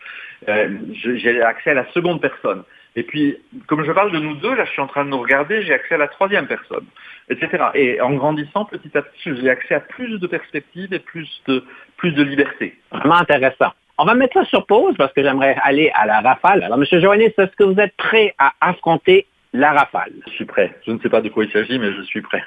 [0.49, 2.63] Euh, j'ai accès à la seconde personne.
[2.95, 5.19] Et puis, comme je parle de nous deux, là je suis en train de nous
[5.19, 6.85] regarder, j'ai accès à la troisième personne,
[7.29, 7.65] etc.
[7.73, 11.63] Et en grandissant, petit à petit, j'ai accès à plus de perspectives et plus de,
[11.97, 12.77] plus de liberté.
[12.91, 13.71] Vraiment intéressant.
[13.97, 16.63] On va mettre ça sur pause parce que j'aimerais aller à la rafale.
[16.63, 17.01] Alors, M.
[17.01, 20.11] Joannis, est-ce que vous êtes prêt à affronter la rafale?
[20.27, 20.73] Je suis prêt.
[20.85, 22.43] Je ne sais pas de quoi il s'agit, mais je suis prêt.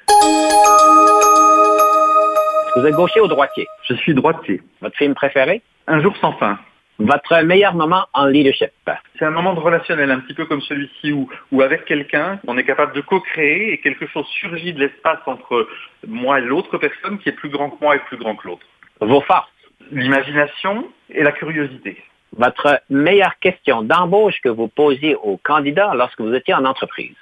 [2.76, 3.66] Vous êtes gaucher ou droitier?
[3.88, 4.60] Je suis droitier.
[4.80, 5.62] Votre film préféré?
[5.86, 6.58] Un jour sans fin.
[6.98, 8.70] Votre meilleur moment en leadership?
[9.18, 12.58] C'est un moment de relationnel, un petit peu comme celui-ci où, où avec quelqu'un, on
[12.58, 15.68] est capable de co-créer et quelque chose surgit de l'espace entre
[16.06, 18.66] moi et l'autre personne qui est plus grand que moi et plus grand que l'autre.
[19.00, 19.52] Vos forces?
[19.92, 22.02] l'imagination et la curiosité.
[22.36, 27.14] Votre meilleure question d'embauche que vous posiez aux candidats lorsque vous étiez en entreprise?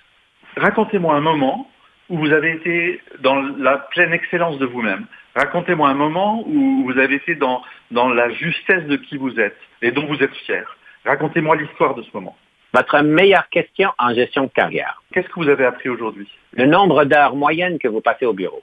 [0.56, 1.70] Racontez-moi un moment
[2.08, 5.06] où vous avez été dans la pleine excellence de vous-même.
[5.36, 9.58] Racontez-moi un moment où vous avez été dans, dans la justesse de qui vous êtes
[9.82, 10.76] et dont vous êtes fier.
[11.04, 12.36] Racontez-moi l'histoire de ce moment.
[12.72, 15.02] Votre meilleure question en gestion de carrière.
[15.12, 16.28] Qu'est-ce que vous avez appris aujourd'hui?
[16.52, 18.62] Le nombre d'heures moyennes que vous passez au bureau.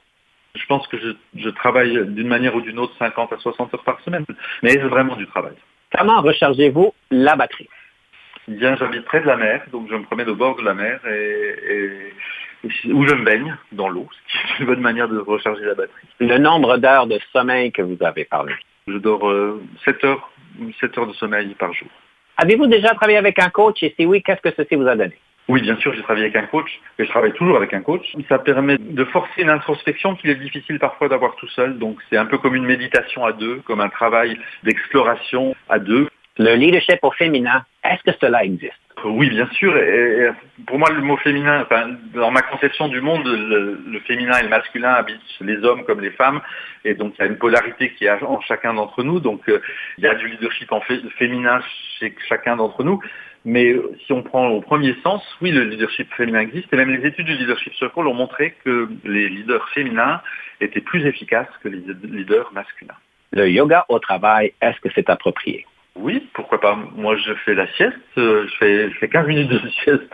[0.55, 0.97] Je pense que
[1.35, 4.25] je, travaille d'une manière ou d'une autre 50 à 60 heures par semaine,
[4.61, 5.53] mais c'est vraiment du travail.
[5.95, 7.69] Comment rechargez-vous la batterie?
[8.47, 10.99] Bien, j'habite près de la mer, donc je me promène au bord de la mer
[11.07, 12.13] et,
[12.63, 15.75] où je me baigne dans l'eau, ce qui est une bonne manière de recharger la
[15.75, 16.07] batterie.
[16.19, 18.53] Le nombre d'heures de sommeil que vous avez parlé
[18.87, 19.21] Je dors
[19.85, 20.31] 7 euh, heures,
[20.79, 21.89] 7 heures de sommeil par jour.
[22.37, 25.13] Avez-vous déjà travaillé avec un coach et si oui, qu'est-ce que ceci vous a donné?
[25.49, 28.15] Oui, bien sûr, j'ai travaillé avec un coach et je travaille toujours avec un coach.
[28.29, 31.77] Ça permet de forcer une introspection qu'il est difficile parfois d'avoir tout seul.
[31.77, 36.07] Donc c'est un peu comme une méditation à deux, comme un travail d'exploration à deux.
[36.37, 38.82] Le leadership au féminin, est-ce que cela existe?
[39.05, 39.73] Oui, bien sûr.
[40.67, 41.67] Pour moi, le mot féminin,
[42.13, 46.11] dans ma conception du monde, le, féminin et le masculin habitent les hommes comme les
[46.11, 46.41] femmes.
[46.85, 49.19] Et donc, il y a une polarité qui est en chacun d'entre nous.
[49.19, 49.61] Donc, euh,
[49.97, 50.69] il y a du leadership
[51.17, 51.61] féminin
[51.99, 52.99] chez chacun d'entre nous.
[53.45, 56.71] Mais si on prend au premier sens, oui, le leadership féminin existe.
[56.71, 60.21] Et même les études du leadership circle ont montré que les leaders féminins
[60.61, 62.95] étaient plus efficaces que les leaders masculins.
[63.31, 65.65] Le yoga au travail, est-ce que c'est approprié?
[65.95, 66.77] Oui, pourquoi pas.
[66.95, 67.93] Moi, je fais la sieste.
[68.17, 70.13] Euh, je fais, je fais 15 minutes de sieste.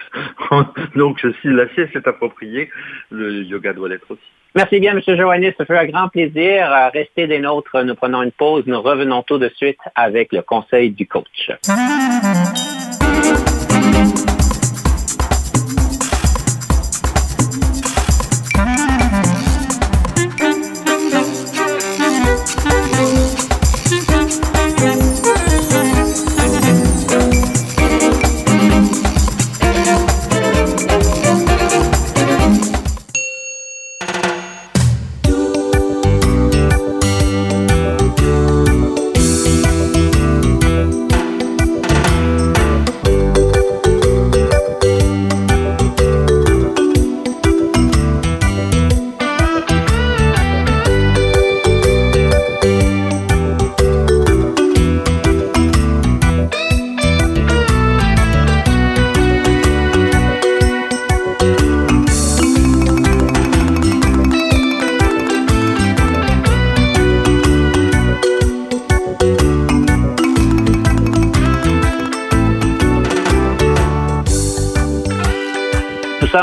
[0.95, 2.69] Donc, si la sieste est appropriée,
[3.09, 4.21] le yoga doit l'être aussi.
[4.55, 5.17] Merci bien, M.
[5.17, 5.53] Joannis.
[5.57, 6.67] Ça fait un grand plaisir.
[6.93, 7.81] Restez des nôtres.
[7.83, 8.63] Nous prenons une pause.
[8.67, 11.51] Nous revenons tout de suite avec le conseil du coach.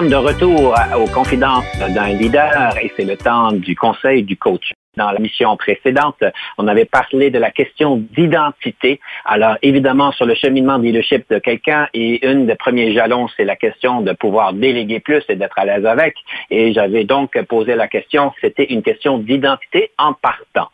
[0.08, 4.72] De retour aux confidences d'un leader et c'est le temps du conseil du coach.
[4.96, 6.22] Dans la mission précédente,
[6.56, 8.98] on avait parlé de la question d'identité.
[9.26, 13.44] Alors, évidemment, sur le cheminement de leadership de quelqu'un, et une des premiers jalons, c'est
[13.44, 16.14] la question de pouvoir déléguer plus et d'être à l'aise avec.
[16.50, 20.70] Et j'avais donc posé la question, c'était une question d'identité en partant.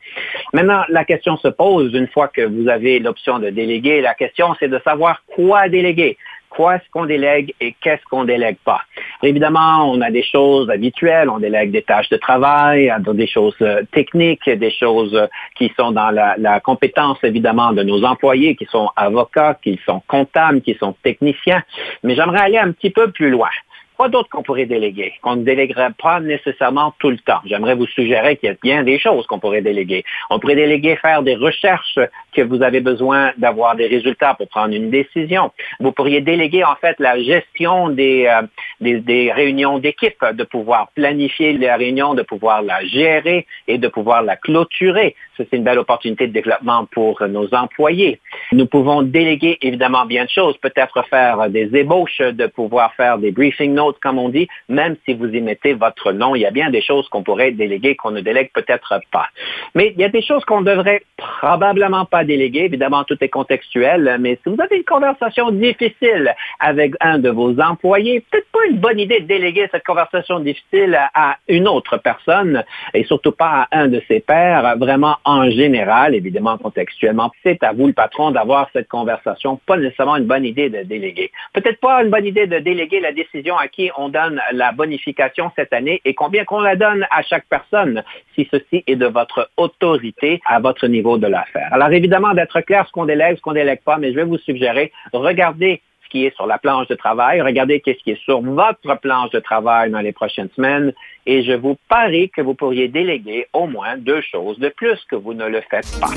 [0.53, 4.55] Maintenant, la question se pose, une fois que vous avez l'option de déléguer, la question,
[4.61, 6.17] c'est de savoir quoi déléguer
[6.55, 8.83] quoi est-ce qu'on délègue et qu'est-ce qu'on délègue pas.
[9.23, 13.83] Évidemment, on a des choses habituelles, on délègue des tâches de travail, des choses euh,
[13.93, 15.27] techniques, des choses euh,
[15.57, 20.61] qui sont dans la compétence évidemment de nos employés, qui sont avocats, qui sont comptables,
[20.61, 21.63] qui sont techniciens.
[22.03, 23.51] Mais j'aimerais aller un petit peu plus loin
[23.97, 27.41] quoi d'autre qu'on pourrait déléguer, qu'on ne déléguerait pas nécessairement tout le temps.
[27.45, 30.05] J'aimerais vous suggérer qu'il y a bien des choses qu'on pourrait déléguer.
[30.31, 31.99] On pourrait déléguer faire des recherches
[32.35, 35.51] que vous avez besoin d'avoir des résultats pour prendre une décision.
[35.81, 38.43] Vous pourriez déléguer en fait la gestion des, euh,
[38.81, 43.89] des, des, réunions d'équipe, de pouvoir planifier les réunions, de pouvoir la gérer et de
[43.89, 45.15] pouvoir la clôturer.
[45.37, 48.21] C'est une belle opportunité de développement pour nos employés.
[48.53, 53.31] Nous pouvons déléguer évidemment bien de choses, peut-être faire des ébauches, de pouvoir faire des
[53.31, 56.35] briefing comme on dit, même si vous y mettez votre nom.
[56.35, 59.29] Il y a bien des choses qu'on pourrait déléguer qu'on ne délègue peut-être pas.
[59.75, 62.65] Mais il y a des choses qu'on devrait probablement pas déléguer.
[62.65, 67.59] Évidemment, tout est contextuel, mais si vous avez une conversation difficile avec un de vos
[67.61, 72.65] employés, peut-être pas une bonne idée de déléguer cette conversation difficile à une autre personne
[72.95, 77.31] et surtout pas à un de ses pairs, vraiment en général, évidemment contextuellement.
[77.43, 79.61] C'est à vous, le patron, d'avoir cette conversation.
[79.67, 81.31] Pas nécessairement une bonne idée de déléguer.
[81.53, 85.51] Peut-être pas une bonne idée de déléguer la décision à qui on donne la bonification
[85.57, 88.05] cette année et combien qu'on la donne à chaque personne,
[88.35, 91.69] si ceci est de votre autorité à votre niveau de l'affaire.
[91.73, 94.39] Alors évidemment, d'être clair, ce qu'on délègue, ce qu'on délègue pas, mais je vais vous
[94.39, 98.43] suggérer, regardez ce qui est sur la planche de travail, regardez qu'est-ce qui est sur
[98.43, 100.93] votre planche de travail dans les prochaines semaines
[101.27, 105.17] et je vous parie que vous pourriez déléguer au moins deux choses de plus que
[105.17, 106.13] vous ne le faites pas.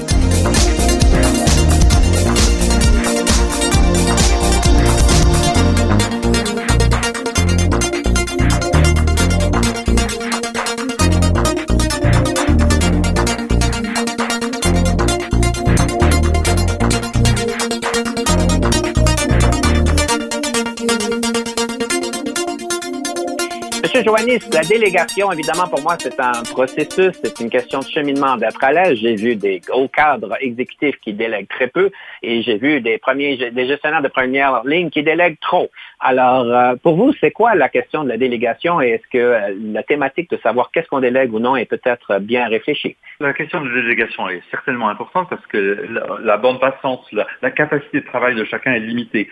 [23.95, 28.35] Monsieur Joannis, la délégation, évidemment, pour moi, c'est un processus, c'est une question de cheminement
[28.35, 28.97] d'être à l'aise.
[28.99, 31.89] J'ai vu des gros cadres exécutifs qui délèguent très peu
[32.21, 35.69] et j'ai vu des premiers, gestionnaires de première ligne qui délèguent trop.
[36.01, 39.55] Alors, euh, pour vous, c'est quoi la question de la délégation et est-ce que euh,
[39.63, 42.97] la thématique de savoir qu'est-ce qu'on délègue ou non est peut-être bien réfléchie?
[43.21, 45.87] La question de délégation est certainement importante parce que
[46.21, 49.29] la, bande passante, la capacité de travail de chacun est limitée.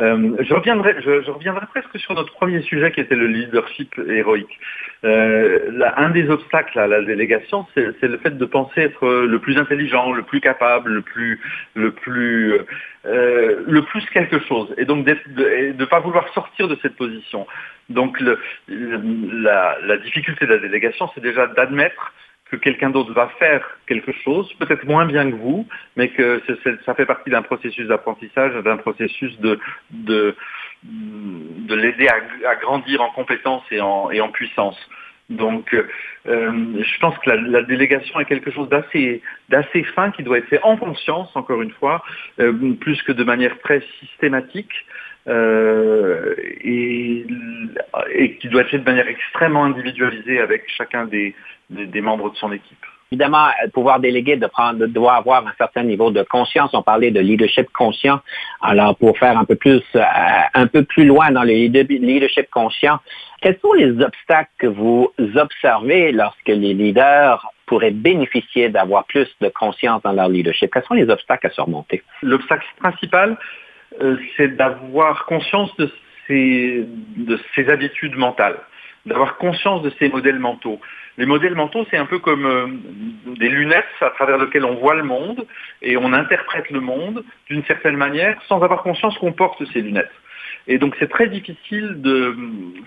[0.00, 4.58] Euh, je, reviendrai, je, reviendrai presque sur notre premier sujet qui était le leadership héroïque.
[5.04, 9.56] Euh, un des obstacles à la délégation, c'est le fait de penser être le plus
[9.56, 11.40] intelligent, le plus capable, le plus,
[11.74, 12.54] le plus,
[13.06, 17.46] euh, le plus quelque chose, et donc de ne pas vouloir sortir de cette position.
[17.88, 18.38] Donc le,
[18.68, 22.12] la, la difficulté de la délégation, c'est déjà d'admettre
[22.50, 25.66] que quelqu'un d'autre va faire quelque chose, peut-être moins bien que vous,
[25.96, 26.42] mais que
[26.84, 29.58] ça fait partie d'un processus d'apprentissage, d'un processus de,
[29.90, 30.36] de,
[30.82, 34.78] de l'aider à, grandir en compétences et en, puissance.
[35.30, 35.84] Donc, euh,
[36.26, 40.62] je pense que la, délégation est quelque chose d'assez, d'assez fin qui doit être fait
[40.62, 42.04] en conscience, encore une fois,
[42.40, 44.72] euh, plus que de manière très systématique.
[45.26, 47.26] Euh, et,
[48.40, 51.34] qui doit être fait de manière extrêmement individualisée avec chacun des,
[51.70, 52.78] des, membres de son équipe.
[53.12, 56.70] Évidemment, pouvoir déléguer de prendre, doit avoir un certain niveau de conscience.
[56.74, 58.20] On parlait de leadership conscient.
[58.60, 60.02] Alors, pour faire un peu plus, euh,
[60.54, 62.98] un peu plus loin dans le leadership conscient,
[63.40, 69.48] quels sont les obstacles que vous observez lorsque les leaders pourraient bénéficier d'avoir plus de
[69.48, 70.70] conscience dans leur leadership?
[70.72, 72.02] Quels sont les obstacles à surmonter?
[72.22, 73.36] L'obstacle principal,
[74.00, 75.90] euh, c'est d'avoir conscience de
[76.26, 76.86] ses,
[77.16, 78.58] de ses habitudes mentales,
[79.06, 80.80] d'avoir conscience de ses modèles mentaux.
[81.16, 82.66] Les modèles mentaux, c'est un peu comme euh,
[83.38, 85.46] des lunettes à travers lesquelles on voit le monde
[85.82, 90.10] et on interprète le monde d'une certaine manière sans avoir conscience qu'on porte ces lunettes.
[90.66, 92.36] Et donc c'est très difficile de,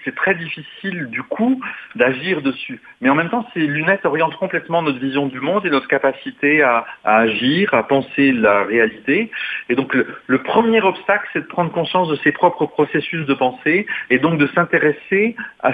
[0.03, 1.61] c'est très difficile du coup
[1.95, 2.81] d'agir dessus.
[3.01, 6.63] Mais en même temps, ces lunettes orientent complètement notre vision du monde et notre capacité
[6.63, 9.31] à, agir, à penser la réalité.
[9.69, 13.85] Et donc le, premier obstacle, c'est de prendre conscience de ses propres processus de pensée
[14.09, 15.73] et donc de s'intéresser à,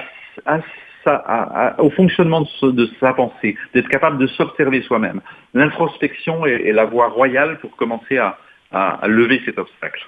[1.77, 5.21] au fonctionnement de, sa pensée, d'être capable de s'observer soi-même.
[5.53, 8.37] L'introspection est, la voie royale pour commencer à
[9.07, 10.07] lever cet obstacle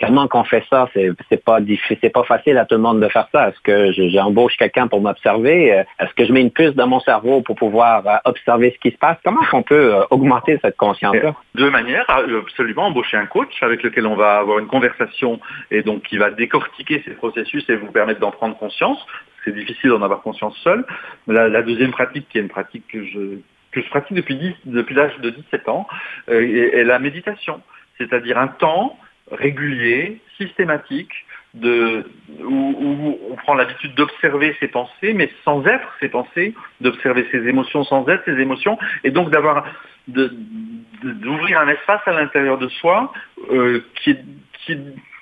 [0.00, 0.88] comment qu'on fait ça?
[0.94, 1.58] C'est, pas
[2.00, 3.48] c'est pas facile à tout le monde de faire ça.
[3.48, 5.72] Est-ce que j'embauche quelqu'un pour m'observer?
[5.72, 8.78] Euh, est-ce que je mets une puce dans mon cerveau pour pouvoir euh, observer ce
[8.80, 9.18] qui se passe?
[9.24, 11.34] Comment on peut euh, augmenter cette conscience-là?
[11.54, 12.04] Deux manières.
[12.08, 15.38] Absolument, embaucher un coach avec lequel on va avoir une conversation
[15.70, 18.98] et donc qui va décortiquer ces processus et vous permettre d'en prendre conscience.
[19.44, 20.84] C'est difficile d'en avoir conscience seul.
[21.26, 23.38] La, deuxième pratique, qui est une pratique que je,
[23.72, 25.86] que je pratique depuis, depuis l'âge de 17 ans,
[26.28, 27.62] est la méditation.
[27.98, 28.98] C'est-à-dire un temps
[29.30, 31.12] régulier, systématique,
[31.54, 37.84] où, on prend l'habitude d'observer ses pensées, mais sans être ses pensées, d'observer ses émotions
[37.84, 39.66] sans être ses émotions, et donc d'avoir
[40.08, 43.12] d'ouvrir un espace à l'intérieur de soi
[43.50, 44.16] euh, qui,
[44.64, 44.78] qui,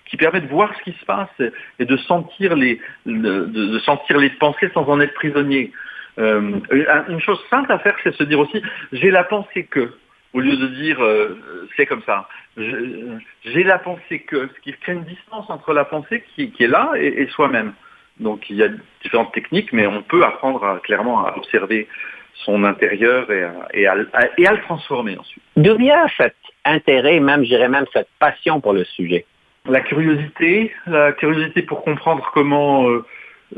[0.09, 1.29] qui permet de voir ce qui se passe
[1.79, 5.73] et de sentir les, de, sentir les pensées sans en être prisonnier.
[6.19, 6.61] Euh,
[7.09, 8.61] une chose simple à faire, c'est se dire aussi,
[8.93, 9.93] j'ai la pensée que,
[10.33, 11.39] au lieu de dire euh,
[11.77, 12.29] c'est comme ça.
[12.57, 16.93] J'ai la pensée que, ce qui crée une distance entre la pensée qui, est là
[16.97, 17.73] et, soi-même.
[18.19, 18.69] Donc il y a
[19.03, 21.87] différentes techniques, mais on peut apprendre clairement à observer
[22.45, 23.97] son intérieur et à, et à-
[24.39, 25.43] et à le transformer ensuite.
[25.57, 26.35] D'où vient cet
[26.65, 29.25] intérêt, même, je dirais même cette passion pour le sujet?
[29.69, 32.89] La curiosité, la curiosité pour comprendre comment.
[32.89, 33.05] euh,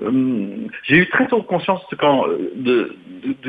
[0.02, 2.96] euh, J'ai eu très tôt conscience euh, de,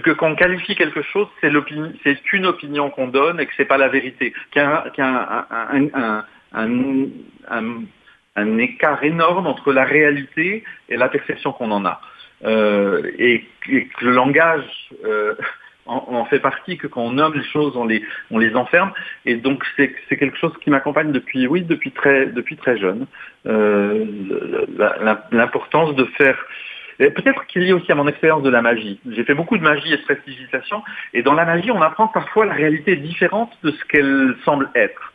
[0.01, 3.77] que quand on qualifie quelque chose, c'est une opinion qu'on donne et que c'est pas
[3.77, 6.25] la vérité, qu'il y a,
[8.35, 11.99] un, écart énorme entre la réalité et la perception qu'on en a,
[12.43, 14.89] et, que le langage
[15.85, 18.91] en, en fait partie, que quand on nomme les choses, on les, on les enferme.
[19.25, 23.07] Et donc c'est quelque chose qui m'accompagne depuis, oui, depuis très, depuis très jeune.
[23.47, 24.05] Euh,
[25.31, 26.37] L'importance de faire.
[26.97, 28.99] Peut-être qu'il est lié aussi à mon expérience de la magie.
[29.09, 32.45] J'ai fait beaucoup de magie et de prestidigitation, et dans la magie, on apprend parfois
[32.45, 35.10] la réalité différente de ce qu'elle semble être.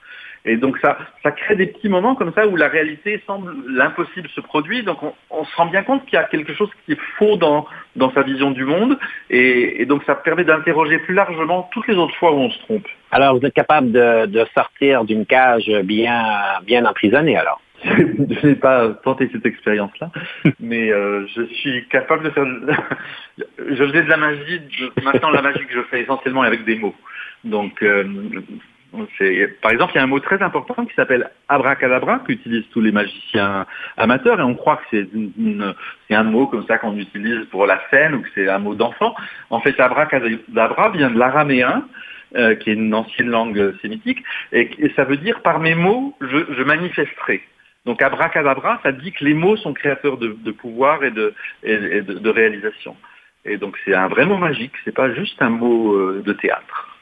[0.46, 4.28] Et donc ça, ça crée des petits moments comme ça où la réalité semble l'impossible
[4.28, 4.82] se produit.
[4.84, 7.36] Donc on, on se rend bien compte qu'il y a quelque chose qui est faux
[7.36, 7.66] dans,
[7.96, 8.96] dans sa vision du monde.
[9.28, 12.58] Et, et donc ça permet d'interroger plus largement toutes les autres fois où on se
[12.60, 12.86] trompe.
[13.10, 16.22] Alors, vous êtes capable de, de sortir d'une cage bien,
[16.64, 17.60] bien emprisonnée, alors?
[17.84, 20.10] je n'ai pas tenté cette expérience-là,
[20.60, 22.44] mais euh, je suis capable de faire.
[23.58, 24.60] je faisais de la magie.
[24.60, 26.94] de- Maintenant, la magie que je fais essentiellement avec des mots.
[27.44, 28.04] Donc, euh,
[29.62, 32.92] par exemple, il y a un mot très important qui s'appelle abracadabra qu'utilisent tous les
[32.92, 33.66] magiciens
[33.96, 35.06] amateurs, et on croit que
[36.08, 38.74] c'est un mot comme ça qu'on utilise pour la scène ou que c'est un mot
[38.74, 39.14] d'enfant.
[39.50, 41.84] En fait, abracadabra vient de l'araméen.
[42.34, 44.18] euh, qui est une ancienne langue sémitique,
[44.52, 47.40] et, ça veut dire par mes mots, je, manifesterai.
[47.86, 52.96] Donc abracadabra, ça dit que les mots sont créateurs de, pouvoir et, de réalisation.
[53.46, 56.95] Et donc c'est un vrai mot magique, c'est pas juste un mot euh, de théâtre.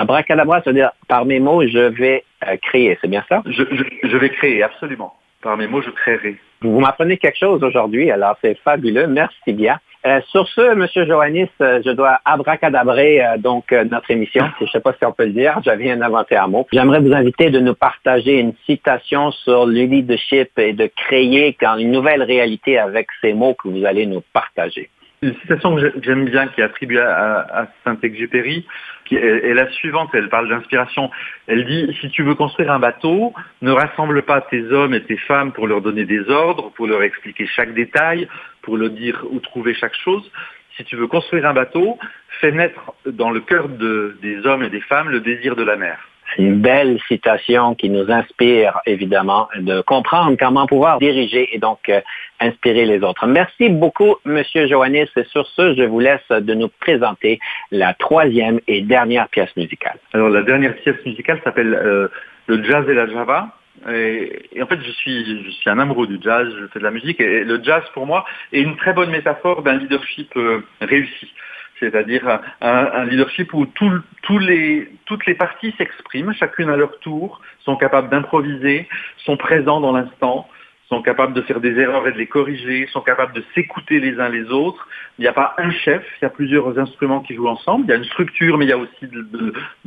[0.00, 3.42] Abracadabra, c'est-à-dire, par mes mots, je vais euh, créer, c'est bien ça?
[3.46, 5.14] Je, je, je vais créer, absolument.
[5.42, 6.36] Par mes mots, je créerai.
[6.62, 9.06] Vous m'apprenez quelque chose aujourd'hui, alors c'est fabuleux.
[9.06, 9.78] Merci bien.
[10.06, 14.46] Euh, sur ce, Monsieur Joannis, euh, je dois abracadabrer euh, donc notre émission.
[14.58, 15.60] Je ne sais pas si on peut le dire.
[15.64, 16.66] Je viens d'inventer un mot.
[16.72, 21.90] J'aimerais vous inviter de nous partager une citation sur le leadership et de créer une
[21.90, 24.88] nouvelle réalité avec ces mots que vous allez nous partager.
[25.22, 28.66] Une citation que j'ai- j'aime bien, qui est attribuée à, Saint-Exupéry,
[29.04, 31.10] qui est, la suivante, elle parle d'inspiration.
[31.46, 35.18] Elle dit, si tu veux construire un bateau, ne rassemble pas tes hommes et tes
[35.18, 38.28] femmes pour leur donner des ordres, pour leur expliquer chaque détail,
[38.62, 40.30] pour leur dire où trouver chaque chose.
[40.78, 41.98] Si tu veux construire un bateau,
[42.40, 45.76] fais naître dans le cœur de- des hommes et des femmes le désir de la
[45.76, 45.98] mer.
[46.38, 52.00] Une belle citation qui nous inspire évidemment de comprendre comment pouvoir diriger et donc euh,
[52.40, 53.26] inspirer les autres.
[53.26, 55.08] Merci beaucoup, Monsieur Joannis.
[55.16, 57.38] Et sur ce, je vous laisse de nous présenter
[57.70, 59.98] la troisième et dernière pièce musicale.
[60.12, 62.08] Alors la dernière pièce musicale s'appelle euh,
[62.46, 63.48] Le jazz et la java.
[63.88, 66.84] Et, et en fait, je suis, je suis un amoureux du jazz, je fais de
[66.84, 70.62] la musique, et, le jazz pour moi est une très bonne métaphore d'un leadership euh,
[70.80, 71.32] réussi.
[71.80, 78.88] C'est-à-dire un, leadership où toutes les parties s'expriment, chacune à leur tour, sont capables d'improviser,
[79.24, 80.46] sont présents dans l'instant,
[80.90, 84.18] sont capables de faire des erreurs et de les corriger, sont capables de s'écouter les
[84.18, 84.86] uns les autres.
[85.18, 87.84] Il n'y a pas un chef, il y a plusieurs instruments qui jouent ensemble.
[87.86, 89.06] Il y a une structure, mais il y a aussi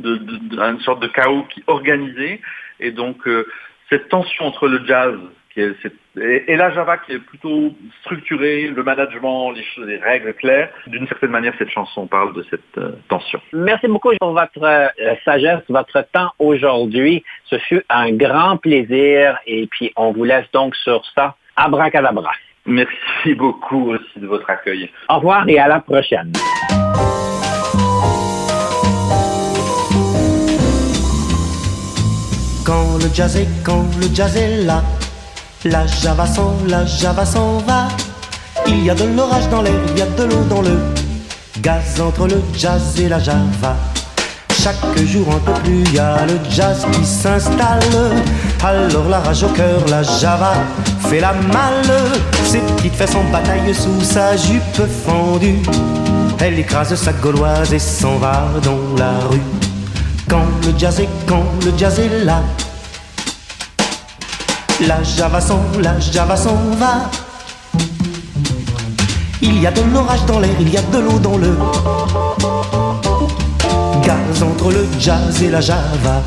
[0.02, 2.40] une sorte de chaos qui est organisé.
[2.80, 3.46] Et donc euh,
[3.90, 5.14] cette tension entre le jazz
[5.54, 5.74] qui est,
[6.20, 11.06] et, et, la Java qui est plutôt structurée, le management, les, les règles claires, d'une
[11.06, 13.40] certaine manière cette chanson parle de cette euh, tension.
[13.52, 14.88] Merci beaucoup pour votre euh,
[15.24, 17.22] sagesse, votre temps aujourd'hui.
[17.44, 21.36] Ce fut un grand plaisir et puis on vous laisse donc sur ça.
[21.56, 22.32] Abracadabra.
[22.66, 24.90] Merci beaucoup aussi de votre accueil.
[25.08, 26.32] Au revoir et à la prochaine.
[32.66, 34.82] Quand le jazz est, quand le jazz est là,
[35.64, 37.88] la java s'en, la java s'en va.
[38.66, 40.78] Il y a de l'orage dans l'air, il y a de l'eau dans le
[41.60, 43.76] gaz entre le jazz et la java.
[44.52, 47.80] Chaque jour un peu plus, y a le jazz qui s'installe.
[48.62, 50.54] Alors la rage au cœur, la java
[51.08, 52.12] fait la malle.
[52.44, 55.58] Ses petites fesses en bataille sous sa jupe fendue.
[56.40, 59.40] Elle écrase sa gauloise et s'en va dans la rue.
[60.28, 62.42] Quand le jazz est, quand le jazz est là.
[64.80, 67.08] La Java s'en, la Java s'en va.
[69.40, 71.56] Il y a de l'orage dans l'air, il y a de l'eau dans le
[74.04, 76.22] gaz entre le jazz et la Java.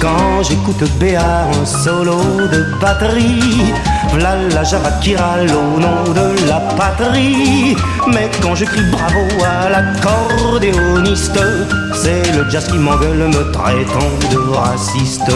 [0.00, 2.16] Quand j'écoute Béa un solo
[2.50, 3.74] de batterie,
[4.14, 7.76] v'là la Java qui râle au nom de la patrie.
[8.08, 11.38] Mais quand je crie bravo à l'accordéoniste,
[11.94, 15.30] c'est le jazz qui m'engueule me traitant de raciste.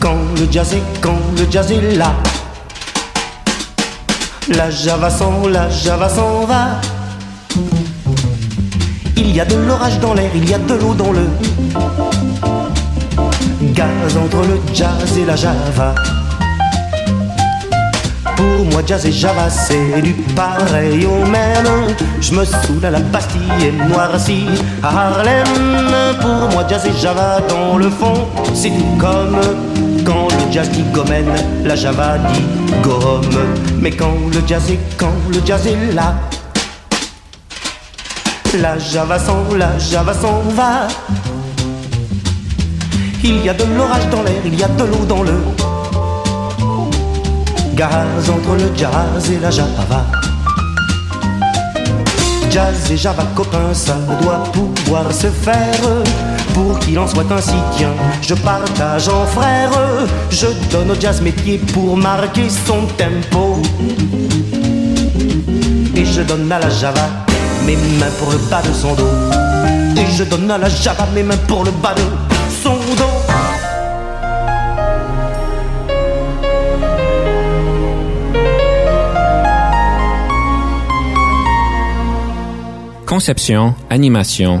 [0.00, 2.12] Quand le jazz est, quand le jazz est là,
[4.48, 6.80] la Java s'en, la Java s'en va.
[9.16, 11.26] Il y a de l'orage dans l'air, il y a de l'eau dans le
[13.72, 15.94] gaz entre le jazz et la Java.
[18.36, 21.94] Pour moi, jazz et Java, c'est du pareil au même.
[22.20, 24.46] Je me saoule à la Bastille et noirci
[24.82, 25.44] à Harlem.
[26.20, 29.40] Pour moi, jazz et Java, dans le fond, c'est tout comme
[30.50, 31.32] jazz dit gomène,
[31.64, 33.20] la Java dit gomme.
[33.80, 36.14] Mais quand le jazz est, quand le jazz est là,
[38.60, 40.88] la Java s'en, la Java s'en va.
[43.22, 45.34] Il y a de l'orage dans l'air, il y a de l'eau dans le
[47.74, 50.06] gaz entre le jazz et la Java.
[52.50, 56.02] Jazz et Java copains, ça doit pouvoir se faire.
[56.54, 59.70] Pour qu'il en soit ainsi, tiens, je partage en frère.
[60.30, 63.60] Je donne au jazz mes pieds pour marquer son tempo.
[65.94, 67.08] Et je donne à la Java
[67.66, 69.10] mes mains pour le bas de son dos.
[69.96, 72.02] Et je donne à la Java mes mains pour le bas de
[72.62, 73.18] son dos.
[83.08, 84.60] Conception, animation,